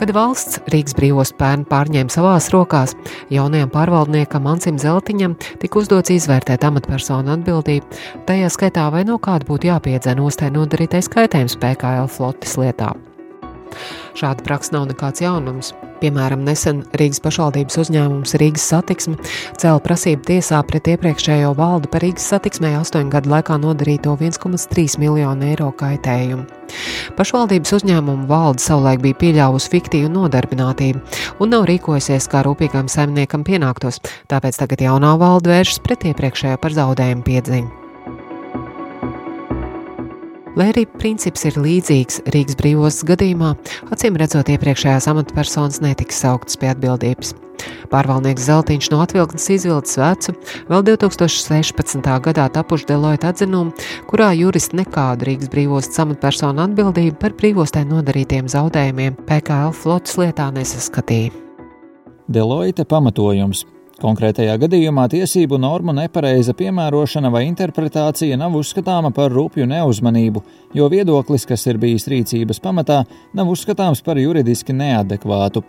Kad 0.00 0.12
valsts 0.16 0.60
Rīgas 0.72 0.96
brīvos 0.98 1.34
pērn 1.38 1.64
pārņēma 1.70 2.12
savās 2.12 2.50
rokās, 2.54 2.96
jaunajam 3.32 3.72
pārvaldniekam 3.74 4.50
Ansim 4.50 4.78
Zeltiņam 4.82 5.38
tika 5.62 5.80
uzdots 5.80 6.14
izvērtēt 6.14 6.66
amatpersonu 6.66 7.36
atbildību, 7.38 8.04
tajā 8.28 8.52
skaitā 8.52 8.90
vai 8.94 9.06
no 9.08 9.20
kāda 9.22 9.48
būtu 9.48 9.70
jāpiedzēna 9.72 10.24
ostai 10.24 10.52
nodarītais 10.54 11.10
kaitējums 11.12 11.58
PKL 11.62 12.10
flotes 12.10 12.58
lietā. 12.60 12.94
Šāda 14.18 14.44
praksa 14.46 14.76
nav 14.76 14.88
nekāds 14.90 15.22
jaunums. 15.24 15.72
Piemēram, 16.02 16.42
nesen 16.44 16.82
Rīgas 16.98 17.22
pašvaldības 17.24 17.78
uzņēmums 17.80 18.34
Rīgas 18.40 18.66
satiksme 18.72 19.14
cēla 19.60 19.80
prasību 19.84 20.26
tiesā 20.28 20.58
pret 20.68 20.90
iepriekšējo 20.92 21.54
valdu 21.56 21.88
par 21.92 22.04
Rīgas 22.04 22.26
satiksmē 22.34 22.74
astoņu 22.80 23.12
gadu 23.14 23.32
laikā 23.32 23.56
nodarīto 23.62 24.16
1,3 24.20 24.98
miljonu 25.00 25.48
eiro 25.52 25.70
kaitējumu. 25.78 26.44
Pašvaldības 27.16 27.76
uzņēmuma 27.78 28.26
valde 28.28 28.64
savulaik 28.64 29.04
bija 29.04 29.20
pieļāvusi 29.22 29.70
fiktīvu 29.76 30.10
nodarbinātību 30.16 31.00
un 31.40 31.54
nav 31.54 31.68
rīkojusies 31.70 32.28
kā 32.32 32.42
rūpīgam 32.44 32.90
saimniekam 32.90 33.46
pienāktos, 33.46 34.02
tāpēc 34.32 34.60
tagad 34.64 34.84
jaunā 34.88 35.14
valde 35.20 35.54
vēršas 35.54 35.80
pret 35.86 36.10
iepriekšējo 36.10 36.60
par 36.60 36.76
zaudējumu 36.82 37.26
piedziņu. 37.30 37.83
Lai 40.54 40.68
arī 40.70 40.84
princips 40.86 41.42
ir 41.48 41.56
līdzīgs 41.58 42.20
Rīgas 42.30 42.54
brīvos 42.60 43.00
gadījumā, 43.08 43.56
acīm 43.90 44.14
redzot, 44.20 44.52
iepriekšējās 44.54 45.08
amatpersonas 45.10 45.80
netiks 45.82 46.20
sauktas 46.22 46.60
pie 46.60 46.68
atbildības. 46.70 47.32
Pārvaldnieks 47.90 48.46
Zeltiņš 48.46 48.90
no 48.92 49.00
atvilktnes 49.02 49.48
izvilcis 49.56 49.98
vecu, 49.98 50.34
vēl 50.70 50.86
2016. 50.86 52.06
gadā 52.28 52.46
tapušu 52.54 52.86
Deloitte 52.86 53.32
atzinumu, 53.32 53.74
kurā 54.10 54.30
juristi 54.38 54.78
nekādu 54.78 55.26
Rīgas 55.26 55.50
brīvostas 55.50 56.04
amatpersonu 56.04 56.62
atbildību 56.68 57.18
par 57.18 57.34
brīvostē 57.34 57.82
nodarītiem 57.90 58.46
zaudējumiem 58.50 59.18
PKL 59.26 59.74
flotas 59.74 60.14
lietā 60.22 60.52
nesaskatīja. 60.54 61.34
Deloitte 62.30 62.86
pamatojums 62.86 63.66
Konkrētajā 64.04 64.58
gadījumā 64.60 65.06
tiesību 65.08 65.56
normu 65.56 65.94
nepareiza 65.96 66.52
piemērošana 66.58 67.30
vai 67.32 67.46
interpretācija 67.46 68.36
nav 68.36 68.52
uzskatāma 68.58 69.08
par 69.16 69.32
rupju 69.32 69.64
neuzmanību, 69.70 70.42
jo 70.76 70.88
viedoklis, 70.92 71.46
kas 71.48 71.62
ir 71.70 71.78
bijis 71.80 72.04
rīcības 72.12 72.60
pamatā, 72.60 72.98
nav 73.32 73.48
uzskatāms 73.48 74.02
par 74.04 74.20
juridiski 74.20 74.76
neadekvātu. 74.76 75.62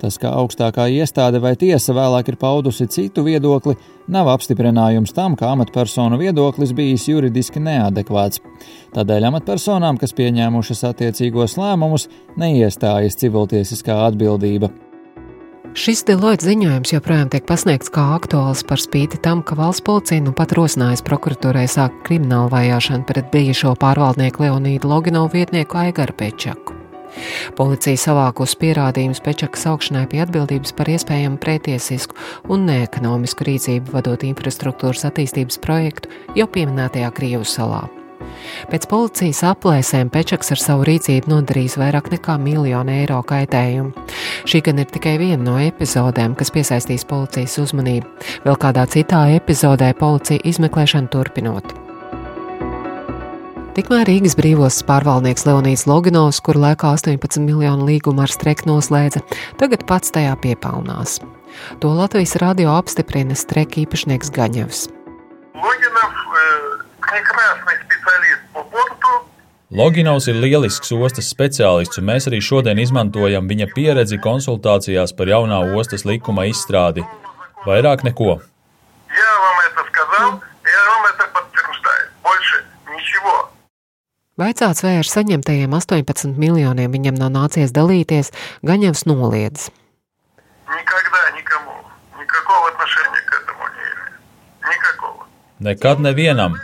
Tas, 0.00 0.18
ka 0.18 0.32
augstākā 0.34 0.88
iestāde 0.96 1.38
vai 1.44 1.54
tiesa 1.56 1.94
vēlāk 1.94 2.32
ir 2.32 2.38
paudusi 2.40 2.88
citu 2.90 3.22
viedokli, 3.28 3.76
nav 4.10 4.32
apstiprinājums 4.34 5.14
tam, 5.14 5.36
ka 5.38 5.52
amatpersonu 5.54 6.18
viedoklis 6.18 6.74
bijis 6.74 7.06
juridiski 7.12 7.62
neadekvāts. 7.62 8.42
Tādēļ 8.98 9.28
amatpersonām, 9.30 10.02
kas 10.02 10.16
pieņēmušas 10.18 10.82
attiecīgos 10.90 11.54
lēmumus, 11.62 12.08
neiestājas 12.34 13.20
civiltiesiskā 13.22 14.02
atbildība. 14.08 14.72
Šis 15.76 16.06
Deloitte 16.08 16.46
ziņojums 16.46 16.94
joprojām 16.94 17.28
tiek 17.28 17.44
pasniegts 17.44 17.90
kā 17.92 18.00
aktuāls 18.14 18.62
par 18.64 18.80
spīti 18.80 19.18
tam, 19.20 19.42
ka 19.44 19.58
valsts 19.58 19.84
policija 19.84 20.22
nu 20.24 20.32
pat 20.32 20.54
rosinājusi 20.56 21.04
prokuratūrai 21.04 21.66
sākt 21.68 21.98
kriminālu 22.06 22.48
vajāšanu 22.54 23.04
pret 23.04 23.28
bijušo 23.34 23.74
pārvaldnieku 23.82 24.46
Leonīdu 24.46 24.88
Loginovu 24.88 25.34
vietnieku 25.34 25.76
Aigaru 25.82 26.16
Pečaku. 26.16 26.78
Policija 27.60 28.00
savākus 28.00 28.56
pierādījumus 28.56 29.20
Pečakas 29.20 29.68
augšanai 29.74 30.06
pie 30.08 30.24
atbildības 30.24 30.72
par 30.80 30.88
iespējamu 30.94 31.36
pretiesisku 31.44 32.16
un 32.48 32.64
neekonomisku 32.70 33.44
rīcību 33.44 33.98
vadot 33.98 34.24
infrastruktūras 34.24 35.04
attīstības 35.10 35.60
projektu 35.60 36.08
jau 36.40 36.48
pieminētajā 36.56 37.12
Krievu 37.20 37.44
salā. 37.44 37.84
Pēc 38.70 38.86
policijas 38.90 39.42
aplēsēm 39.50 40.10
Pečaks 40.12 40.52
ar 40.54 40.62
savu 40.62 40.86
rīcību 40.88 41.30
nodarījis 41.32 41.78
vairāk 41.80 42.10
nekā 42.14 42.36
miljonu 42.42 42.94
eiro 42.94 43.22
kaitējumu. 43.26 44.06
Šī 44.48 44.62
gan 44.66 44.82
ir 44.82 44.90
tikai 44.92 45.16
viena 45.22 45.42
no 45.42 45.56
epizodēm, 45.62 46.36
kas 46.38 46.52
piesaistīs 46.54 47.06
policijas 47.08 47.58
uzmanību. 47.62 48.28
Vēl 48.46 48.60
kādā 48.62 48.86
citā 48.90 49.26
epizodē 49.36 49.92
policija 49.98 50.44
izmeklēšanu 50.48 51.12
turpinot. 51.12 51.76
Tikmēr 53.76 54.06
Rīgas 54.08 54.32
brīvos 54.38 54.78
pārvaldnieks 54.88 55.44
Leonīds 55.44 55.82
Loginovs, 55.84 56.38
kur 56.40 56.56
laikā 56.56 56.94
18 56.96 57.42
miljonu 57.44 57.84
līgumu 57.84 58.22
ar 58.24 58.32
streku 58.32 58.70
noslēdza, 58.70 59.20
tagad 59.60 59.84
pats 59.84 60.14
tajā 60.16 60.32
piepelnās. 60.40 61.18
To 61.84 61.90
Latvijas 61.92 62.38
radio 62.40 62.72
apstiprina 62.72 63.36
streku 63.36 63.82
īpašnieks 63.82 64.32
Gaņevs. 64.32 64.86
Loginov 65.60 66.16
eh, 66.40 66.85
прекрасный 67.05 67.77
специалист 67.85 68.41
по 68.53 68.63
порту. 68.63 69.27
Loginovs 69.71 70.27
ir 70.27 70.35
lielisks 70.35 70.91
ostas 70.91 71.29
speciālists, 71.31 71.95
un 72.01 72.09
mēs 72.09 72.25
arī 72.27 72.41
šodien 72.43 72.79
izmantojam 72.83 73.47
viņa 73.47 73.69
pieredzi 73.71 74.17
konsultācijās 74.19 75.13
par 75.15 75.31
jaunā 75.31 75.61
ostas 75.79 76.03
likuma 76.03 76.43
izstrādi. 76.51 77.05
Vairāk 77.63 78.03
neko. 78.03 78.41
Я 79.15 79.31
вам 79.43 79.57
это 79.67 79.81
сказал, 79.87 80.29
я 80.67 80.81
вам 80.91 81.05
это 81.11 81.23
подтверждаю. 81.35 82.03
Больше 82.23 82.65
ничего. 82.91 83.49
Vaicāts, 84.35 84.83
vai 84.83 84.97
ar 84.99 85.07
saņemtajiem 85.07 85.71
18 85.71 86.35
miljoniem 86.35 86.91
viņam 86.91 87.15
nav 87.15 87.31
nācies 87.31 87.71
dalīties, 87.71 88.33
Gaņevs 88.67 89.05
noliedz. 89.07 89.71
Никогда 90.67 91.31
никому 91.37 91.71
никакого 92.19 92.67
отношения 92.67 93.21
к 93.23 93.31
этому 93.39 93.63
не 93.75 93.83
имею. 93.87 94.19
Никакого. 94.67 95.27
Nekad 95.59 95.99
nevienam. 95.99 96.59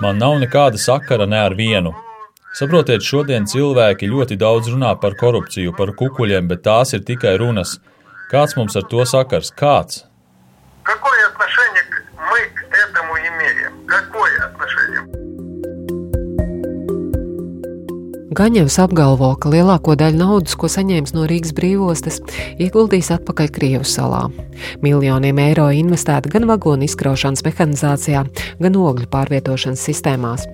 Man 0.00 0.18
nav 0.18 0.38
nekāda 0.42 0.78
sakara 0.78 1.26
ne 1.26 1.38
ar 1.40 1.54
vienu. 1.54 1.94
Saprotiet, 2.54 3.02
šodien 3.02 3.46
cilvēki 3.50 4.06
ļoti 4.10 4.36
daudz 4.38 4.68
runā 4.70 4.92
par 5.00 5.14
korupciju, 5.18 5.74
par 5.76 5.88
kukuļiem, 5.98 6.48
bet 6.48 6.62
tās 6.62 6.92
ir 6.94 7.00
tikai 7.00 7.36
runas. 7.38 7.78
Kāds 8.30 8.56
mums 8.56 8.76
ar 8.76 8.82
to 8.82 9.04
sakars? 9.04 9.50
Kāds? 9.50 10.04
Какое 10.84 11.26
отношение 11.28 11.82
к- 11.90 12.02
мы 12.30 12.40
к 12.54 12.62
этому 12.84 13.14
имеем? 13.18 13.72
Какое 13.86 14.37
Gaņevs 18.39 18.77
apgalvo, 18.79 19.33
ka 19.35 19.49
lielāko 19.51 19.97
daļu 19.99 20.15
naudas, 20.15 20.53
ko 20.55 20.69
saņēmis 20.71 21.11
no 21.11 21.25
Rīgas 21.27 21.51
brīvostas, 21.57 22.21
ieguldīs 22.55 23.09
atpakaļ 23.11 23.49
Krievu 23.51 23.83
salā. 23.83 24.29
Miljoniem 24.79 25.41
eiro 25.43 25.65
investēta 25.75 26.31
gan 26.31 26.47
vagonu 26.47 26.87
izkraušanas 26.87 27.43
mehanizācijā, 27.43 28.21
gan 28.63 28.77
ogļu 28.79 29.09
pārvietošanas 29.11 29.83
sistēmās. 29.89 30.45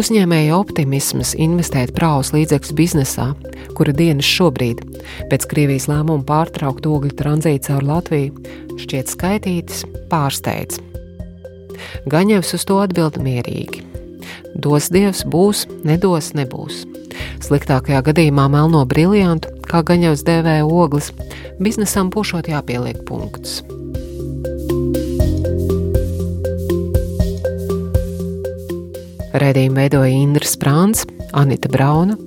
Uzņēmēja 0.00 0.56
optimisms 0.56 1.34
investēt 1.36 1.92
prāvas 1.98 2.32
līdzekļus 2.32 2.72
biznesā, 2.80 3.28
kura 3.76 3.92
dienas 3.92 4.24
šobrīd, 4.24 4.80
pēc 5.28 5.46
Krievijas 5.52 5.90
lēmuma 5.92 6.24
pārtraukt 6.24 6.88
ogļu 6.88 7.12
tranzītu 7.20 7.68
caur 7.68 7.88
Latviju, 7.92 8.56
šķiet 8.80 9.12
skaitītas, 9.12 9.84
pārsteidz. 10.08 10.80
Gaņevs 12.08 12.56
uz 12.56 12.68
to 12.72 12.80
atbild 12.80 13.20
mierīgi. 13.20 13.89
Dos 14.54 14.90
dievs, 14.92 15.24
būs, 15.24 15.66
nedos, 15.86 16.32
nebūs. 16.36 16.84
Sliktākajā 17.44 18.02
gadījumā 18.10 18.46
melno 18.52 18.84
briljantu, 18.88 19.52
kā 19.66 19.82
gaņevs 19.86 20.24
dēvē 20.26 20.60
ogles, 20.66 21.12
biznesam 21.62 22.10
pušot 22.12 22.50
jāpieliek 22.50 23.04
punkts. 23.08 23.60
Redījumu 29.40 29.78
veidoja 29.78 30.10
Indra 30.10 30.46
Sprāns, 30.46 31.06
Anita 31.32 31.70
Brauna. 31.70 32.18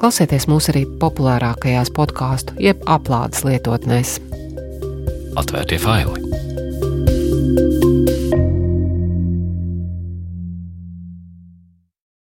Klausieties 0.00 0.48
mūs 0.48 0.70
arī 0.72 0.86
populārākajās 1.02 1.92
podkāstu, 1.92 2.56
jeb 2.64 2.80
aplādes 2.88 3.44
lietotnēs. 3.44 4.16
Atvērtie 5.40 5.78
faili! 5.78 6.30